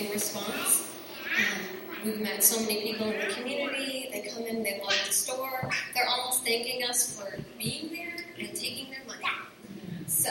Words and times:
response. 0.00 0.90
Um, 1.36 2.04
we've 2.04 2.20
met 2.20 2.42
so 2.42 2.60
many 2.60 2.92
people 2.92 3.10
in 3.10 3.28
the 3.28 3.34
community. 3.34 4.08
They 4.10 4.22
come 4.22 4.44
in, 4.44 4.62
they 4.62 4.80
love 4.82 4.98
the 5.06 5.12
store. 5.12 5.70
They're 5.94 6.08
almost 6.08 6.44
thanking 6.44 6.82
us 6.84 7.20
for 7.20 7.38
being 7.58 7.90
there 7.92 8.16
and 8.38 8.56
taking 8.56 8.90
their 8.90 9.04
money. 9.06 9.26
So 10.06 10.30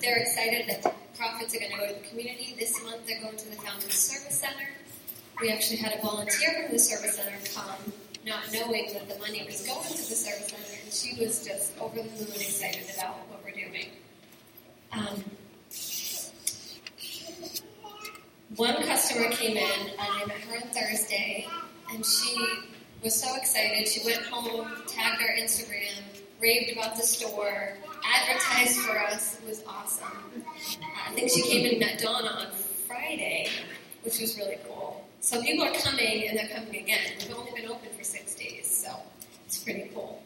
they're 0.00 0.18
excited 0.18 0.68
that 0.68 0.82
the 0.82 0.92
profits 1.16 1.54
are 1.54 1.60
going 1.60 1.70
to 1.70 1.78
go 1.78 1.86
to 1.86 1.94
the 1.94 2.08
community. 2.08 2.56
This 2.58 2.82
month 2.82 3.06
they're 3.06 3.20
going 3.20 3.36
to 3.36 3.50
the 3.50 3.56
Founders 3.56 3.94
Service 3.94 4.40
Center. 4.40 4.68
We 5.40 5.50
actually 5.52 5.78
had 5.78 5.94
a 5.96 6.02
volunteer 6.02 6.62
from 6.62 6.72
the 6.72 6.78
Service 6.78 7.16
Center 7.16 7.38
come, 7.54 7.92
not 8.26 8.52
knowing 8.52 8.90
that 8.92 9.08
the 9.08 9.18
money 9.20 9.44
was 9.46 9.64
going 9.64 9.82
to 9.82 9.92
the 9.92 10.16
Service 10.16 10.48
Center, 10.48 10.80
and 10.82 10.92
she 10.92 11.24
was 11.24 11.46
just 11.46 11.78
over 11.78 11.94
the 11.94 12.02
moon 12.02 12.32
excited 12.34 12.86
about 12.96 13.18
what 13.28 13.40
we're 13.44 13.52
doing. 13.52 13.86
Um, 14.92 15.24
one 18.56 18.74
customer 18.82 19.28
came 19.30 19.56
in, 19.56 19.90
I 19.98 20.26
met 20.26 20.36
her 20.38 20.56
on 20.56 20.62
Thursday, 20.70 21.46
and 21.92 22.04
she 22.04 22.36
was 23.02 23.14
so 23.14 23.34
excited. 23.36 23.86
She 23.86 24.04
went 24.04 24.22
home, 24.22 24.68
tagged 24.88 25.22
our 25.22 25.28
Instagram, 25.36 26.02
raved 26.40 26.72
about 26.72 26.96
the 26.96 27.02
store, 27.02 27.76
advertised 28.04 28.78
for 28.80 28.98
us. 28.98 29.38
It 29.40 29.48
was 29.48 29.62
awesome. 29.66 30.44
I 31.06 31.12
think 31.12 31.30
she 31.30 31.42
came 31.42 31.70
and 31.70 31.78
met 31.78 32.00
Donna 32.00 32.28
on 32.28 32.46
Friday, 32.88 33.48
which 34.02 34.20
was 34.20 34.36
really 34.36 34.58
cool. 34.66 35.06
So 35.20 35.40
people 35.42 35.64
are 35.64 35.74
coming, 35.74 36.28
and 36.28 36.36
they're 36.36 36.48
coming 36.48 36.74
again. 36.74 36.98
We've 37.20 37.36
only 37.36 37.52
been 37.52 37.70
open 37.70 37.90
for 37.96 38.02
six 38.02 38.34
days, 38.34 38.66
so 38.68 38.96
it's 39.46 39.62
pretty 39.62 39.90
cool. 39.94 40.22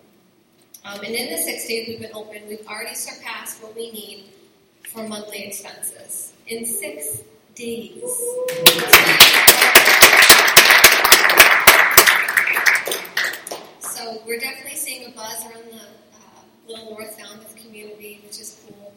Um, 0.84 1.00
and 1.00 1.14
in 1.14 1.30
the 1.30 1.42
six 1.42 1.66
days 1.66 1.88
we've 1.88 2.00
been 2.00 2.14
open, 2.14 2.42
we've 2.48 2.66
already 2.66 2.94
surpassed 2.94 3.62
what 3.62 3.74
we 3.74 3.90
need 3.90 4.26
for 4.88 5.06
monthly 5.08 5.44
expenses. 5.44 6.32
In 6.46 6.64
six 6.66 7.22
days. 7.54 8.02
So 13.80 14.20
we're 14.26 14.40
definitely 14.40 14.76
seeing 14.76 15.06
a 15.06 15.10
buzz 15.10 15.44
around 15.46 15.64
the 15.70 15.76
uh, 15.76 16.42
Little 16.68 16.90
North 16.90 17.18
Falmouth 17.18 17.54
community, 17.56 18.20
which 18.24 18.40
is 18.40 18.60
cool. 18.66 18.92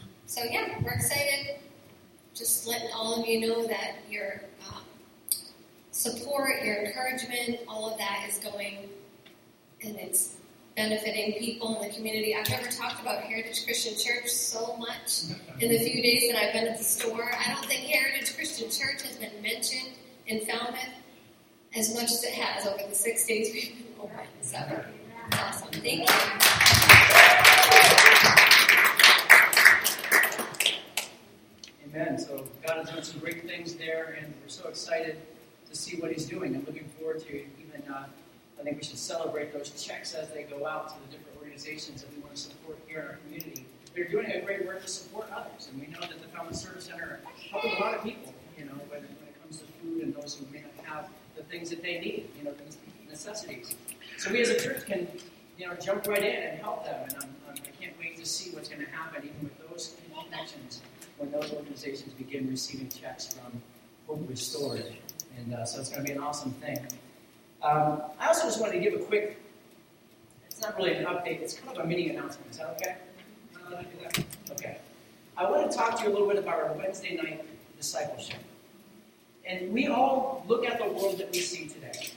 Um, 0.00 0.08
so 0.26 0.42
yeah, 0.44 0.78
we're 0.82 0.92
excited. 0.92 1.56
Just 2.34 2.66
letting 2.66 2.90
all 2.94 3.20
of 3.20 3.26
you 3.26 3.40
know 3.46 3.66
that 3.66 3.96
your 4.10 4.42
um, 4.68 4.82
support, 5.92 6.62
your 6.62 6.84
encouragement, 6.84 7.60
all 7.68 7.90
of 7.90 7.98
that 7.98 8.26
is 8.28 8.38
going, 8.38 8.88
and 9.82 9.96
it's 9.96 10.34
benefiting 10.76 11.34
people 11.34 11.80
in 11.80 11.88
the 11.88 11.94
community. 11.94 12.34
I've 12.34 12.48
never 12.48 12.68
talked 12.68 13.00
about 13.00 13.22
Heritage 13.22 13.64
Christian 13.64 13.94
Church 13.96 14.28
so 14.28 14.76
much 14.76 15.22
in 15.60 15.68
the 15.70 15.78
few 15.78 16.02
days 16.02 16.30
that 16.30 16.42
I've 16.42 16.52
been 16.52 16.66
at 16.66 16.78
the 16.78 16.84
store. 16.84 17.32
I 17.32 17.52
don't 17.52 17.64
think 17.66 17.82
Heritage 17.82 18.34
Christian 18.34 18.70
Church 18.70 19.02
has 19.02 19.16
been 19.16 19.40
mentioned 19.42 19.90
in 20.26 20.40
Falmouth 20.46 20.78
as 21.76 21.94
much 21.94 22.04
as 22.04 22.24
it 22.24 22.32
has 22.32 22.66
over 22.66 22.88
the 22.88 22.94
six 22.94 23.26
days 23.26 23.50
we've 23.52 23.76
been 23.76 23.94
open. 24.00 24.26
So, 24.42 24.58
awesome. 25.32 25.68
Thank 25.70 26.08
you. 26.08 26.14
Amen. 31.94 32.18
So 32.18 32.44
God 32.66 32.78
has 32.78 32.90
done 32.90 33.02
some 33.04 33.20
great 33.20 33.46
things 33.46 33.74
there, 33.74 34.18
and 34.20 34.34
we're 34.42 34.48
so 34.48 34.68
excited 34.68 35.20
to 35.70 35.76
see 35.76 35.96
what 35.98 36.10
He's 36.10 36.26
doing, 36.26 36.54
and 36.54 36.66
looking 36.66 36.88
forward 36.98 37.20
to 37.20 37.34
even 37.36 37.82
uh, 37.92 38.06
I 38.58 38.62
think 38.62 38.78
we 38.78 38.84
should 38.84 38.98
celebrate 38.98 39.52
those 39.52 39.70
checks 39.70 40.14
as 40.14 40.30
they 40.30 40.44
go 40.44 40.66
out 40.66 40.88
to 40.88 40.94
the 41.06 41.16
different 41.16 41.38
organizations 41.38 42.02
that 42.02 42.14
we 42.14 42.22
want 42.22 42.34
to 42.34 42.40
support 42.40 42.78
here 42.86 43.00
in 43.00 43.06
our 43.06 43.16
community. 43.26 43.66
They're 43.94 44.08
doing 44.08 44.30
a 44.30 44.40
great 44.40 44.66
work 44.66 44.82
to 44.82 44.88
support 44.88 45.28
others, 45.34 45.68
and 45.70 45.80
we 45.80 45.86
know 45.88 46.00
that 46.00 46.20
the 46.20 46.28
Falmouth 46.28 46.56
Service 46.56 46.84
Center 46.84 47.20
helping 47.50 47.72
a 47.72 47.80
lot 47.80 47.94
of 47.94 48.02
people, 48.02 48.34
you 48.58 48.64
know, 48.64 48.72
when, 48.88 49.02
when 49.02 49.28
it 49.28 49.42
comes 49.42 49.58
to 49.58 49.64
food 49.80 50.02
and 50.02 50.14
those 50.14 50.34
who 50.36 50.46
may 50.52 50.62
not 50.62 50.84
have 50.84 51.08
the 51.36 51.42
things 51.44 51.70
that 51.70 51.82
they 51.82 52.00
need, 52.00 52.28
you 52.38 52.44
know, 52.44 52.52
the 52.52 53.10
necessities. 53.10 53.76
So 54.18 54.32
we 54.32 54.40
as 54.40 54.50
a 54.50 54.58
church 54.58 54.86
can, 54.86 55.06
you 55.58 55.68
know, 55.68 55.74
jump 55.74 56.06
right 56.06 56.22
in 56.22 56.42
and 56.42 56.60
help 56.60 56.84
them, 56.84 57.04
and 57.04 57.14
I'm, 57.14 57.34
I'm, 57.48 57.54
I 57.54 57.82
can 57.82 57.90
not 57.90 57.98
wait 58.00 58.16
to 58.18 58.26
see 58.26 58.50
what's 58.50 58.68
going 58.68 58.84
to 58.84 58.90
happen 58.90 59.22
even 59.24 59.42
with 59.42 59.70
those 59.70 59.96
connections 60.34 60.80
when 61.18 61.30
those 61.30 61.52
organizations 61.52 62.12
begin 62.14 62.50
receiving 62.50 62.88
checks 62.88 63.34
from 63.34 63.60
Hope 64.06 64.28
Restored. 64.28 64.84
And 65.36 65.54
uh, 65.54 65.64
so 65.64 65.80
it's 65.80 65.90
going 65.90 66.04
to 66.04 66.12
be 66.12 66.16
an 66.16 66.22
awesome 66.22 66.52
thing. 66.52 66.78
Um, 67.64 68.02
I 68.20 68.28
also 68.28 68.44
just 68.44 68.60
wanted 68.60 68.74
to 68.74 68.80
give 68.80 69.00
a 69.00 69.02
quick, 69.02 69.40
it's 70.46 70.60
not 70.60 70.76
really 70.76 70.92
an 70.92 71.06
update, 71.06 71.40
it's 71.40 71.54
kind 71.54 71.76
of 71.76 71.84
a 71.84 71.88
mini 71.88 72.10
announcement. 72.10 72.50
Is 72.50 72.58
that 72.58 72.68
okay? 72.76 72.96
Okay. 74.50 74.76
I 75.36 75.50
want 75.50 75.70
to 75.70 75.76
talk 75.76 75.96
to 75.96 76.04
you 76.04 76.10
a 76.10 76.12
little 76.12 76.28
bit 76.28 76.36
about 76.36 76.60
our 76.60 76.72
Wednesday 76.74 77.16
night 77.16 77.42
discipleship. 77.78 78.38
And 79.46 79.72
we 79.72 79.86
all 79.86 80.44
look 80.46 80.66
at 80.66 80.78
the 80.78 80.84
world 80.84 81.18
that 81.18 81.32
we 81.32 81.40
see 81.40 81.66
today, 81.66 82.10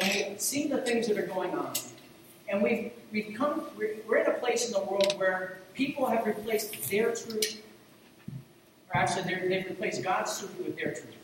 and 0.00 0.32
we 0.32 0.38
see 0.38 0.66
the 0.66 0.78
things 0.78 1.08
that 1.08 1.18
are 1.18 1.26
going 1.26 1.54
on. 1.54 1.74
And 2.48 2.62
we've, 2.62 2.90
we've 3.12 3.34
come, 3.36 3.64
we're, 3.76 3.96
we're 4.08 4.18
in 4.18 4.30
a 4.30 4.38
place 4.38 4.66
in 4.66 4.72
the 4.72 4.80
world 4.80 5.14
where 5.18 5.58
people 5.74 6.06
have 6.06 6.24
replaced 6.26 6.88
their 6.90 7.14
truth, 7.14 7.62
or 8.88 8.96
actually 8.96 9.34
they've 9.48 9.66
replaced 9.66 10.02
God's 10.02 10.38
truth 10.38 10.56
with 10.58 10.76
their 10.76 10.92
truth. 10.92 11.16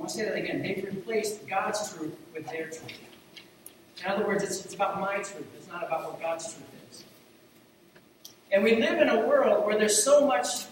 I 0.00 0.02
want 0.02 0.12
to 0.12 0.18
say 0.18 0.24
that 0.24 0.34
again. 0.34 0.62
They've 0.62 0.82
replaced 0.82 1.46
God's 1.46 1.92
truth 1.92 2.14
with 2.32 2.46
their 2.46 2.68
truth. 2.68 2.98
In 4.02 4.10
other 4.10 4.26
words, 4.26 4.42
it's, 4.42 4.64
it's 4.64 4.72
about 4.72 4.98
my 4.98 5.16
truth. 5.16 5.46
It's 5.58 5.68
not 5.68 5.86
about 5.86 6.10
what 6.10 6.22
God's 6.22 6.44
truth 6.54 6.64
is. 6.90 7.04
And 8.50 8.64
we 8.64 8.76
live 8.76 8.98
in 8.98 9.10
a 9.10 9.26
world 9.26 9.66
where 9.66 9.76
there's 9.76 10.02
so 10.02 10.26
much 10.26 10.64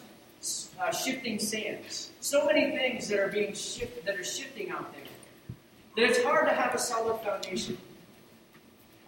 uh, 0.81 0.91
shifting 0.93 1.39
sands, 1.39 2.09
so 2.21 2.47
many 2.47 2.75
things 2.75 3.06
that 3.09 3.19
are 3.21 3.28
being 3.28 3.53
shifted, 3.53 4.06
that 4.06 4.16
are 4.16 4.25
shifting 4.25 4.71
out 4.71 4.94
there, 4.94 5.03
that 5.97 6.10
it's 6.10 6.25
hard 6.25 6.49
to 6.49 6.55
have 6.55 6.75
a 6.75 6.78
solid 6.78 7.21
foundation. 7.21 7.77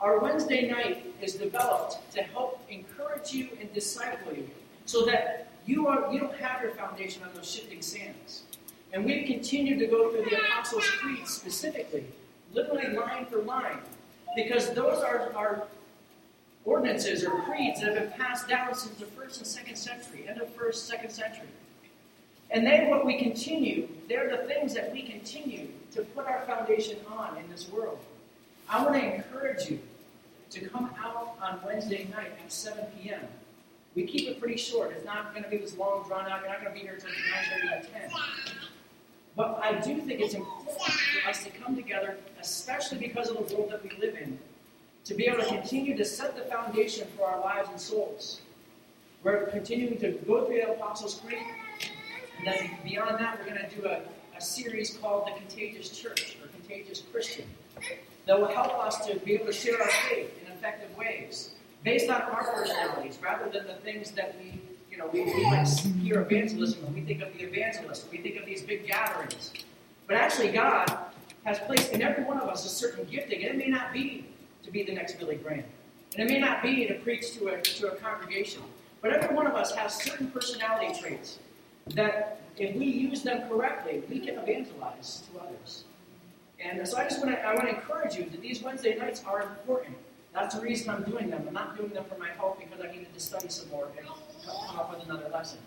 Our 0.00 0.18
Wednesday 0.18 0.68
night 0.68 1.14
is 1.22 1.32
developed 1.36 2.12
to 2.12 2.22
help 2.22 2.60
encourage 2.68 3.32
you 3.32 3.48
and 3.58 3.72
disciple 3.72 4.34
you, 4.34 4.50
so 4.84 5.06
that 5.06 5.50
you 5.64 5.86
are 5.86 6.12
you 6.12 6.20
don't 6.20 6.36
have 6.36 6.60
your 6.60 6.72
foundation 6.72 7.22
on 7.22 7.30
those 7.34 7.50
shifting 7.50 7.80
sands. 7.80 8.42
And 8.92 9.04
we've 9.04 9.26
continued 9.26 9.78
to 9.78 9.86
go 9.86 10.10
through 10.10 10.24
the 10.24 10.36
Apostles' 10.36 10.86
Creed 11.00 11.26
specifically, 11.26 12.04
literally 12.52 12.88
line 12.96 13.26
for 13.26 13.38
line, 13.38 13.78
because 14.34 14.72
those 14.74 15.02
are, 15.02 15.32
are 15.34 15.64
ordinances 16.64 17.24
or 17.24 17.40
creeds 17.42 17.80
that 17.80 17.94
have 17.94 18.10
been 18.10 18.18
passed 18.18 18.48
down 18.48 18.74
since 18.74 18.98
the 18.98 19.06
first 19.06 19.38
and 19.38 19.46
second 19.46 19.76
century, 19.76 20.26
end 20.28 20.40
of 20.40 20.52
first, 20.54 20.86
second 20.86 21.10
century. 21.10 21.48
And 22.50 22.66
then 22.66 22.90
what 22.90 23.06
we 23.06 23.16
continue, 23.16 23.88
they're 24.08 24.28
the 24.28 24.44
things 24.48 24.74
that 24.74 24.92
we 24.92 25.02
continue 25.02 25.68
to 25.92 26.02
put 26.02 26.26
our 26.26 26.44
foundation 26.46 26.98
on 27.08 27.36
in 27.38 27.48
this 27.48 27.68
world. 27.68 27.98
I 28.68 28.82
want 28.82 28.94
to 28.96 29.14
encourage 29.14 29.70
you 29.70 29.78
to 30.50 30.68
come 30.68 30.90
out 30.98 31.36
on 31.40 31.60
Wednesday 31.64 32.08
night 32.10 32.32
at 32.44 32.52
7 32.52 32.84
p.m. 33.00 33.20
We 33.94 34.04
keep 34.04 34.28
it 34.28 34.40
pretty 34.40 34.56
short. 34.56 34.92
It's 34.92 35.04
not 35.04 35.32
going 35.32 35.44
to 35.44 35.50
be 35.50 35.58
this 35.58 35.76
long, 35.76 36.04
drawn 36.06 36.26
out. 36.26 36.40
You're 36.42 36.50
not 36.50 36.60
going 36.60 36.72
to 36.72 36.80
be 36.80 36.80
here 36.80 36.94
until 36.94 37.10
9.30 37.10 37.78
or 37.78 37.82
10. 37.82 38.10
But 39.40 39.58
I 39.62 39.80
do 39.80 39.98
think 40.02 40.20
it's 40.20 40.34
important 40.34 41.00
for 41.00 41.30
us 41.30 41.44
to 41.44 41.50
come 41.50 41.74
together, 41.74 42.18
especially 42.42 42.98
because 42.98 43.30
of 43.30 43.48
the 43.48 43.56
world 43.56 43.70
that 43.70 43.82
we 43.82 43.88
live 43.98 44.14
in, 44.20 44.38
to 45.06 45.14
be 45.14 45.28
able 45.28 45.38
to 45.38 45.46
continue 45.46 45.96
to 45.96 46.04
set 46.04 46.36
the 46.36 46.42
foundation 46.42 47.08
for 47.16 47.26
our 47.26 47.40
lives 47.40 47.70
and 47.70 47.80
souls. 47.80 48.42
We're 49.24 49.46
continuing 49.46 49.96
to 50.00 50.10
go 50.28 50.44
through 50.44 50.56
the 50.56 50.72
Apostles' 50.72 51.22
Creed, 51.24 51.38
and 52.36 52.48
then 52.48 52.70
beyond 52.84 53.18
that, 53.18 53.38
we're 53.38 53.54
going 53.54 53.66
to 53.66 53.74
do 53.74 53.86
a, 53.86 54.02
a 54.36 54.40
series 54.42 54.98
called 54.98 55.26
The 55.26 55.32
Contagious 55.40 55.88
Church, 55.88 56.36
or 56.42 56.48
Contagious 56.48 57.02
Christian, 57.10 57.46
that 58.26 58.38
will 58.38 58.48
help 58.48 58.74
us 58.84 59.06
to 59.06 59.18
be 59.20 59.32
able 59.36 59.46
to 59.46 59.54
share 59.54 59.80
our 59.80 59.90
faith 60.10 60.38
in 60.44 60.52
effective 60.52 60.94
ways, 60.98 61.52
based 61.82 62.10
on 62.10 62.20
our 62.20 62.44
personalities, 62.44 63.18
rather 63.22 63.48
than 63.48 63.66
the 63.66 63.76
things 63.76 64.10
that 64.10 64.36
we 64.38 64.60
know, 65.00 65.10
we, 65.12 65.24
we 65.24 66.00
hear 66.00 66.20
evangelism 66.20 66.84
and 66.84 66.94
we 66.94 67.00
think 67.00 67.22
of 67.22 67.32
the 67.32 67.40
evangelist, 67.40 68.06
we 68.12 68.18
think 68.18 68.36
of 68.36 68.46
these 68.46 68.62
big 68.62 68.86
gatherings. 68.86 69.52
But 70.06 70.16
actually, 70.16 70.52
God 70.52 70.86
has 71.44 71.58
placed 71.60 71.92
in 71.92 72.02
every 72.02 72.24
one 72.24 72.38
of 72.38 72.48
us 72.48 72.64
a 72.66 72.68
certain 72.68 73.04
gifting, 73.10 73.42
and 73.44 73.54
it 73.54 73.56
may 73.56 73.68
not 73.68 73.92
be 73.92 74.26
to 74.62 74.70
be 74.70 74.82
the 74.82 74.92
next 74.92 75.18
Billy 75.18 75.36
Graham. 75.36 75.64
And 76.16 76.28
it 76.28 76.32
may 76.32 76.38
not 76.38 76.62
be 76.62 76.86
to 76.86 76.94
preach 76.94 77.34
to 77.34 77.48
a, 77.48 77.60
to 77.60 77.92
a 77.92 77.96
congregation. 77.96 78.62
But 79.00 79.12
every 79.12 79.34
one 79.34 79.46
of 79.46 79.54
us 79.54 79.74
has 79.74 79.94
certain 79.94 80.30
personality 80.30 81.00
traits 81.00 81.38
that, 81.94 82.40
if 82.58 82.76
we 82.76 82.84
use 82.84 83.22
them 83.22 83.48
correctly, 83.48 84.02
we 84.10 84.18
can 84.18 84.36
evangelize 84.36 85.22
to 85.32 85.40
others. 85.40 85.84
And 86.62 86.86
so 86.86 86.98
I 86.98 87.04
just 87.04 87.24
want 87.24 87.34
to 87.34 87.40
I 87.40 87.54
want 87.54 87.68
to 87.68 87.74
encourage 87.74 88.16
you 88.16 88.24
that 88.24 88.42
these 88.42 88.62
Wednesday 88.62 88.94
nights 88.98 89.22
are 89.24 89.40
important. 89.40 89.96
That's 90.34 90.56
the 90.56 90.60
reason 90.60 90.90
I'm 90.90 91.04
doing 91.04 91.30
them. 91.30 91.44
I'm 91.48 91.54
not 91.54 91.76
doing 91.78 91.90
them 91.90 92.04
for 92.04 92.18
my 92.18 92.28
health 92.28 92.58
because 92.58 92.84
I 92.84 92.90
needed 92.90 93.14
to 93.14 93.20
study 93.20 93.48
some 93.48 93.70
more 93.70 93.88
and 93.96 94.06
come 94.46 94.78
up 94.78 94.94
with 94.94 95.04
another 95.04 95.28
lesson. 95.28 95.58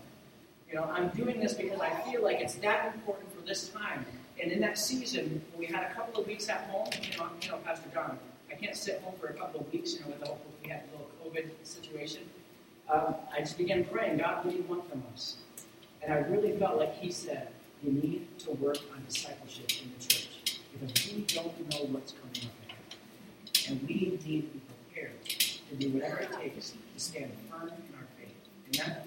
You 0.69 0.75
know, 0.75 0.83
I'm 0.85 1.09
doing 1.09 1.39
this 1.39 1.53
because 1.53 1.79
I 1.79 1.89
feel 2.01 2.23
like 2.23 2.39
it's 2.39 2.55
that 2.55 2.93
important 2.93 3.33
for 3.33 3.45
this 3.45 3.69
time. 3.69 4.05
And 4.41 4.51
in 4.51 4.59
that 4.61 4.77
season, 4.77 5.43
we 5.57 5.67
had 5.67 5.83
a 5.83 5.93
couple 5.93 6.21
of 6.21 6.27
weeks 6.27 6.49
at 6.49 6.61
home, 6.69 6.87
you 7.01 7.17
know, 7.17 7.27
you 7.41 7.49
know, 7.49 7.57
Pastor 7.57 7.89
John, 7.93 8.17
I 8.51 8.55
can't 8.55 8.75
sit 8.75 9.01
home 9.01 9.13
for 9.19 9.27
a 9.27 9.33
couple 9.33 9.61
of 9.61 9.71
weeks, 9.71 9.93
you 9.93 10.01
know, 10.01 10.07
with 10.07 10.19
the 10.21 10.31
we 10.63 10.69
had 10.69 10.83
a 10.89 10.97
little 10.97 11.09
COVID 11.23 11.49
situation. 11.63 12.23
Um, 12.91 13.15
I 13.35 13.39
just 13.39 13.57
began 13.57 13.83
praying, 13.85 14.17
God, 14.17 14.43
what 14.43 14.51
do 14.51 14.57
you 14.57 14.63
want 14.63 14.89
from 14.89 15.03
us? 15.13 15.37
And 16.01 16.13
I 16.13 16.17
really 16.17 16.57
felt 16.57 16.77
like 16.77 16.95
He 16.97 17.11
said, 17.11 17.47
you 17.83 17.91
need 17.91 18.39
to 18.39 18.51
work 18.51 18.77
on 18.93 19.03
discipleship 19.07 19.71
in 19.81 19.91
the 19.97 20.05
church 20.05 20.59
because 20.73 21.05
we 21.05 21.21
don't 21.21 21.71
know 21.71 21.85
what's 21.91 22.13
coming 22.13 22.49
up. 22.49 23.69
And 23.69 23.81
we 23.87 23.93
need 23.95 24.19
to 24.19 24.25
be 24.25 24.49
prepared 24.91 25.25
to 25.25 25.75
do 25.75 25.89
whatever 25.89 26.19
it 26.19 26.31
takes 26.33 26.71
to 26.71 26.77
stand 26.97 27.31
firm. 27.49 27.71
Amen? 28.79 28.97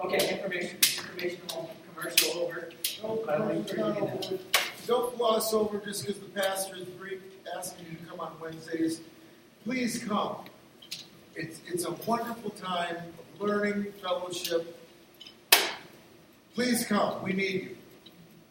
Okay, 0.00 0.36
information, 0.36 0.76
informational 0.76 1.70
commercial 1.94 2.40
over. 2.40 2.70
Don't, 3.00 3.26
don't, 3.26 3.76
don't, 3.76 4.40
don't 4.86 5.16
gloss 5.16 5.52
over 5.52 5.78
just 5.78 6.06
because 6.06 6.20
the 6.20 6.28
pastor 6.28 6.76
is 6.76 6.86
asking 7.56 7.86
you 7.90 7.96
to 7.96 8.04
come 8.06 8.20
on 8.20 8.32
Wednesdays. 8.40 9.00
Please 9.64 10.02
come. 10.02 10.36
It's, 11.34 11.60
it's 11.66 11.84
a 11.84 11.92
wonderful 12.06 12.50
time 12.50 12.96
of 12.96 13.40
learning, 13.40 13.92
fellowship. 14.02 14.78
Please 16.54 16.84
come. 16.86 17.22
We 17.22 17.32
need 17.32 17.54
you. 17.62 17.76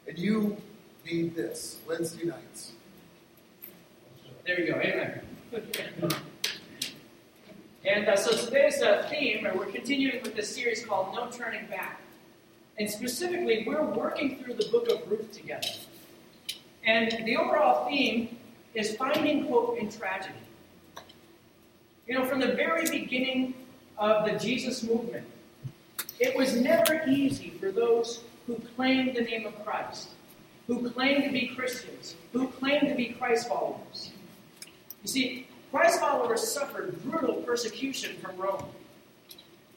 And 0.06 0.18
you 0.20 0.58
need 1.06 1.36
this 1.36 1.80
Wednesday 1.88 2.26
nights. 2.26 2.74
There 4.46 4.60
you 4.60 4.74
go. 4.74 4.80
Amen. 4.80 5.22
and 7.86 8.08
uh, 8.08 8.16
so 8.16 8.32
today's 8.32 8.82
uh, 8.82 9.06
theme, 9.10 9.46
or 9.46 9.58
we're 9.58 9.66
continuing 9.66 10.22
with 10.24 10.36
this 10.36 10.56
series 10.56 10.86
called 10.86 11.14
No 11.14 11.30
Turning 11.30 11.66
Back. 11.68 12.00
And 12.80 12.90
specifically, 12.90 13.66
we're 13.68 13.84
working 13.84 14.38
through 14.42 14.54
the 14.54 14.70
book 14.70 14.88
of 14.90 15.10
Ruth 15.12 15.32
together. 15.34 15.68
And 16.86 17.26
the 17.26 17.36
overall 17.36 17.88
theme 17.88 18.38
is 18.74 18.96
finding 18.96 19.48
hope 19.48 19.78
in 19.78 19.92
tragedy. 19.92 20.34
You 22.08 22.16
know, 22.16 22.26
from 22.26 22.40
the 22.40 22.54
very 22.54 22.90
beginning 22.90 23.54
of 23.98 24.26
the 24.26 24.40
Jesus 24.40 24.84
movement, 24.84 25.26
it 26.20 26.36
was 26.38 26.56
never 26.56 27.04
easy 27.08 27.50
for 27.60 27.72
those 27.72 28.24
who 28.48 28.56
claimed 28.76 29.16
the 29.16 29.22
name 29.22 29.46
of 29.46 29.66
Christ, 29.66 30.10
who 30.68 30.90
claimed 30.90 31.26
to 31.26 31.32
be 31.32 31.48
Christians, 31.48 32.16
who 32.32 32.48
claimed 32.48 32.88
to 32.88 32.96
be 32.96 33.08
Christ 33.08 33.50
followers. 33.50 34.12
You 35.02 35.08
see, 35.08 35.48
Christ 35.74 36.00
followers 36.00 36.48
suffered 36.48 37.02
brutal 37.04 37.38
persecution 37.38 38.16
from 38.18 38.38
Rome. 38.38 38.64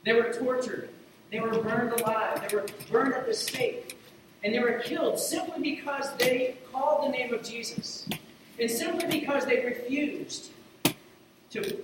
They 0.04 0.12
were 0.12 0.30
tortured, 0.30 0.90
they 1.32 1.40
were 1.40 1.58
burned 1.62 1.98
alive, 1.98 2.46
they 2.46 2.54
were 2.54 2.66
burned 2.90 3.14
at 3.14 3.24
the 3.26 3.32
stake, 3.32 3.98
and 4.44 4.52
they 4.52 4.58
were 4.58 4.78
killed 4.80 5.18
simply 5.18 5.62
because 5.62 6.14
they 6.18 6.58
called 6.70 7.06
the 7.06 7.12
name 7.12 7.32
of 7.32 7.42
Jesus, 7.42 8.06
and 8.60 8.70
simply 8.70 9.06
because 9.06 9.46
they 9.46 9.64
refused 9.64 10.50
to 11.52 11.82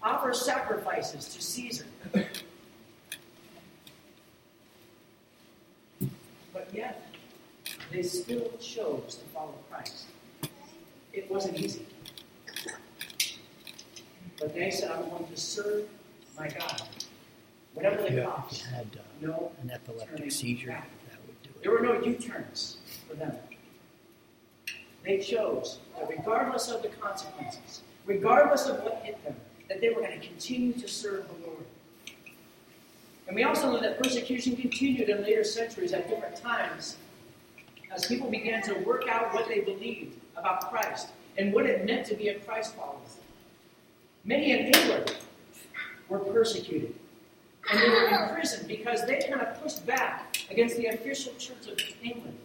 offer 0.00 0.32
sacrifices 0.32 1.34
to 1.34 1.42
Caesar. 1.42 1.86
But 6.52 6.68
yet, 6.72 7.12
they 7.90 8.04
still 8.04 8.52
chose 8.60 9.16
to 9.16 9.24
follow 9.34 9.58
Christ. 9.68 10.04
It 11.12 11.28
wasn't 11.28 11.58
easy. 11.58 11.84
But 14.44 14.54
they 14.54 14.70
said, 14.70 14.90
I'm 14.90 15.08
going 15.08 15.26
to 15.26 15.36
serve 15.38 15.88
my 16.38 16.48
God. 16.48 16.82
Whatever 17.72 18.02
the 18.02 18.12
Yeah, 18.12 18.24
cost. 18.26 18.60
had 18.64 18.86
uh, 18.94 19.00
No 19.22 19.52
an 19.62 19.70
epileptic 19.70 20.30
seizure. 20.30 20.68
back. 20.68 20.90
That 21.08 21.18
would 21.26 21.42
do 21.42 21.48
There 21.62 21.72
were 21.72 21.80
no 21.80 21.98
U 22.04 22.12
turns 22.16 22.76
for 23.08 23.14
them. 23.14 23.34
They 25.02 25.16
chose 25.18 25.78
that 25.96 26.10
regardless 26.10 26.68
of 26.68 26.82
the 26.82 26.88
consequences, 26.88 27.80
regardless 28.04 28.66
of 28.66 28.82
what 28.82 29.00
hit 29.02 29.24
them, 29.24 29.34
that 29.70 29.80
they 29.80 29.88
were 29.88 30.02
going 30.02 30.20
to 30.20 30.26
continue 30.26 30.74
to 30.74 30.88
serve 30.88 31.26
the 31.26 31.46
Lord. 31.46 31.64
And 33.26 33.34
we 33.34 33.44
also 33.44 33.72
know 33.72 33.80
that 33.80 33.98
persecution 34.02 34.56
continued 34.56 35.08
in 35.08 35.22
later 35.22 35.42
centuries 35.44 35.94
at 35.94 36.06
different 36.10 36.36
times 36.36 36.98
as 37.90 38.04
people 38.04 38.28
began 38.28 38.60
to 38.64 38.74
work 38.80 39.08
out 39.08 39.32
what 39.32 39.48
they 39.48 39.60
believed 39.60 40.16
about 40.36 40.70
Christ 40.70 41.08
and 41.38 41.50
what 41.54 41.64
it 41.64 41.86
meant 41.86 42.04
to 42.08 42.14
be 42.14 42.28
a 42.28 42.38
Christ 42.40 42.74
follower. 42.74 42.98
Many 44.24 44.52
in 44.52 44.74
England 44.74 45.16
were 46.08 46.18
persecuted 46.18 46.94
and 47.70 47.80
they 47.80 47.88
were 47.88 48.08
imprisoned 48.08 48.68
because 48.68 49.04
they 49.06 49.18
kind 49.20 49.40
of 49.40 49.60
pushed 49.62 49.86
back 49.86 50.36
against 50.50 50.76
the 50.76 50.86
official 50.86 51.32
Church 51.38 51.68
of 51.68 51.78
England. 52.02 52.38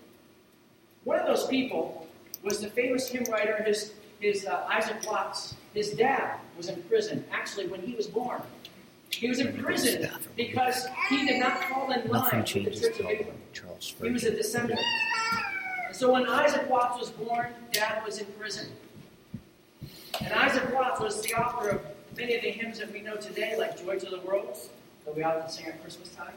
One 1.03 1.19
of 1.19 1.25
those 1.25 1.47
people 1.47 2.07
was 2.43 2.59
the 2.59 2.69
famous 2.69 3.07
hymn 3.07 3.25
writer, 3.25 3.61
his, 3.63 3.93
his 4.19 4.45
uh, 4.45 4.65
Isaac 4.69 4.97
Watts. 5.05 5.55
His 5.73 5.91
dad 5.91 6.39
was 6.57 6.67
in 6.69 6.81
prison, 6.83 7.23
actually, 7.31 7.67
when 7.67 7.81
he 7.81 7.95
was 7.95 8.07
born. 8.07 8.41
He 9.11 9.27
was 9.27 9.39
in 9.39 9.57
prison 9.57 10.09
because 10.35 10.87
he 11.09 11.25
did 11.25 11.39
not 11.39 11.63
fall 11.65 11.91
in 11.91 12.07
line 12.07 12.39
with 12.39 12.53
the 12.53 12.71
Church 12.71 12.99
of 12.99 13.05
England. 13.05 13.39
He 14.01 14.09
was 14.09 14.23
a 14.23 14.35
descendant. 14.35 14.79
And 15.87 15.95
so 15.95 16.13
when 16.13 16.27
Isaac 16.27 16.69
Watts 16.69 16.99
was 16.99 17.09
born, 17.09 17.47
dad 17.71 18.03
was 18.05 18.19
in 18.19 18.25
prison. 18.39 18.67
And 20.21 20.33
Isaac 20.33 20.73
Watts 20.73 20.99
was 20.99 21.21
the 21.21 21.33
author 21.33 21.69
of 21.69 21.81
many 22.17 22.35
of 22.35 22.41
the 22.41 22.51
hymns 22.51 22.79
that 22.79 22.91
we 22.91 23.01
know 23.01 23.15
today, 23.15 23.55
like 23.57 23.81
Joy 23.81 23.99
to 23.99 24.09
the 24.09 24.19
World, 24.21 24.57
that 25.05 25.15
we 25.15 25.23
often 25.23 25.49
sing 25.49 25.67
at 25.67 25.81
Christmas 25.81 26.09
time. 26.09 26.33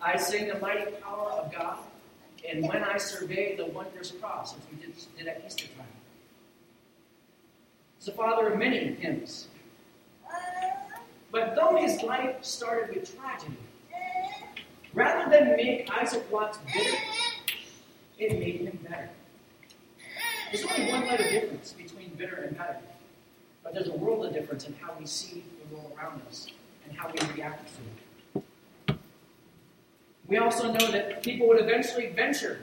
I 0.00 0.16
sing 0.16 0.48
the 0.48 0.58
mighty 0.58 0.90
power 1.02 1.30
of 1.32 1.52
God, 1.52 1.78
and 2.48 2.66
when 2.68 2.82
I 2.84 2.98
survey 2.98 3.56
the 3.56 3.66
wondrous 3.66 4.12
cross, 4.12 4.54
which 4.54 4.64
we 4.70 4.86
did, 4.86 4.94
did 5.18 5.26
at 5.26 5.42
Easter 5.44 5.66
time. 5.76 5.86
He's 7.98 8.06
the 8.06 8.12
father 8.12 8.48
of 8.48 8.58
many 8.58 8.94
hymns. 8.94 9.48
But 11.32 11.54
though 11.54 11.76
his 11.76 12.02
life 12.02 12.36
started 12.42 12.94
with 12.94 13.16
tragedy, 13.18 13.56
rather 14.94 15.30
than 15.30 15.56
make 15.56 15.90
Isaac 15.90 16.30
Watts 16.30 16.58
bitter, 16.72 16.96
it 18.18 18.38
made 18.38 18.60
him 18.62 18.78
better. 18.88 19.10
There's 20.50 20.64
only 20.64 20.90
one 20.90 21.06
letter 21.06 21.28
difference 21.30 21.72
between 21.72 22.10
bitter 22.16 22.36
and 22.36 22.56
better, 22.56 22.78
but 23.70 23.84
there's 23.84 23.94
a 23.94 23.98
world 23.98 24.26
of 24.26 24.32
difference 24.32 24.66
in 24.66 24.74
how 24.80 24.92
we 24.98 25.06
see 25.06 25.44
the 25.62 25.74
world 25.74 25.92
around 25.96 26.20
us 26.28 26.48
and 26.84 26.98
how 26.98 27.08
we 27.08 27.34
react 27.34 27.68
to 28.34 28.40
it. 28.40 28.96
We 30.26 30.38
also 30.38 30.72
know 30.72 30.90
that 30.90 31.22
people 31.22 31.46
would 31.48 31.60
eventually 31.60 32.08
venture 32.08 32.62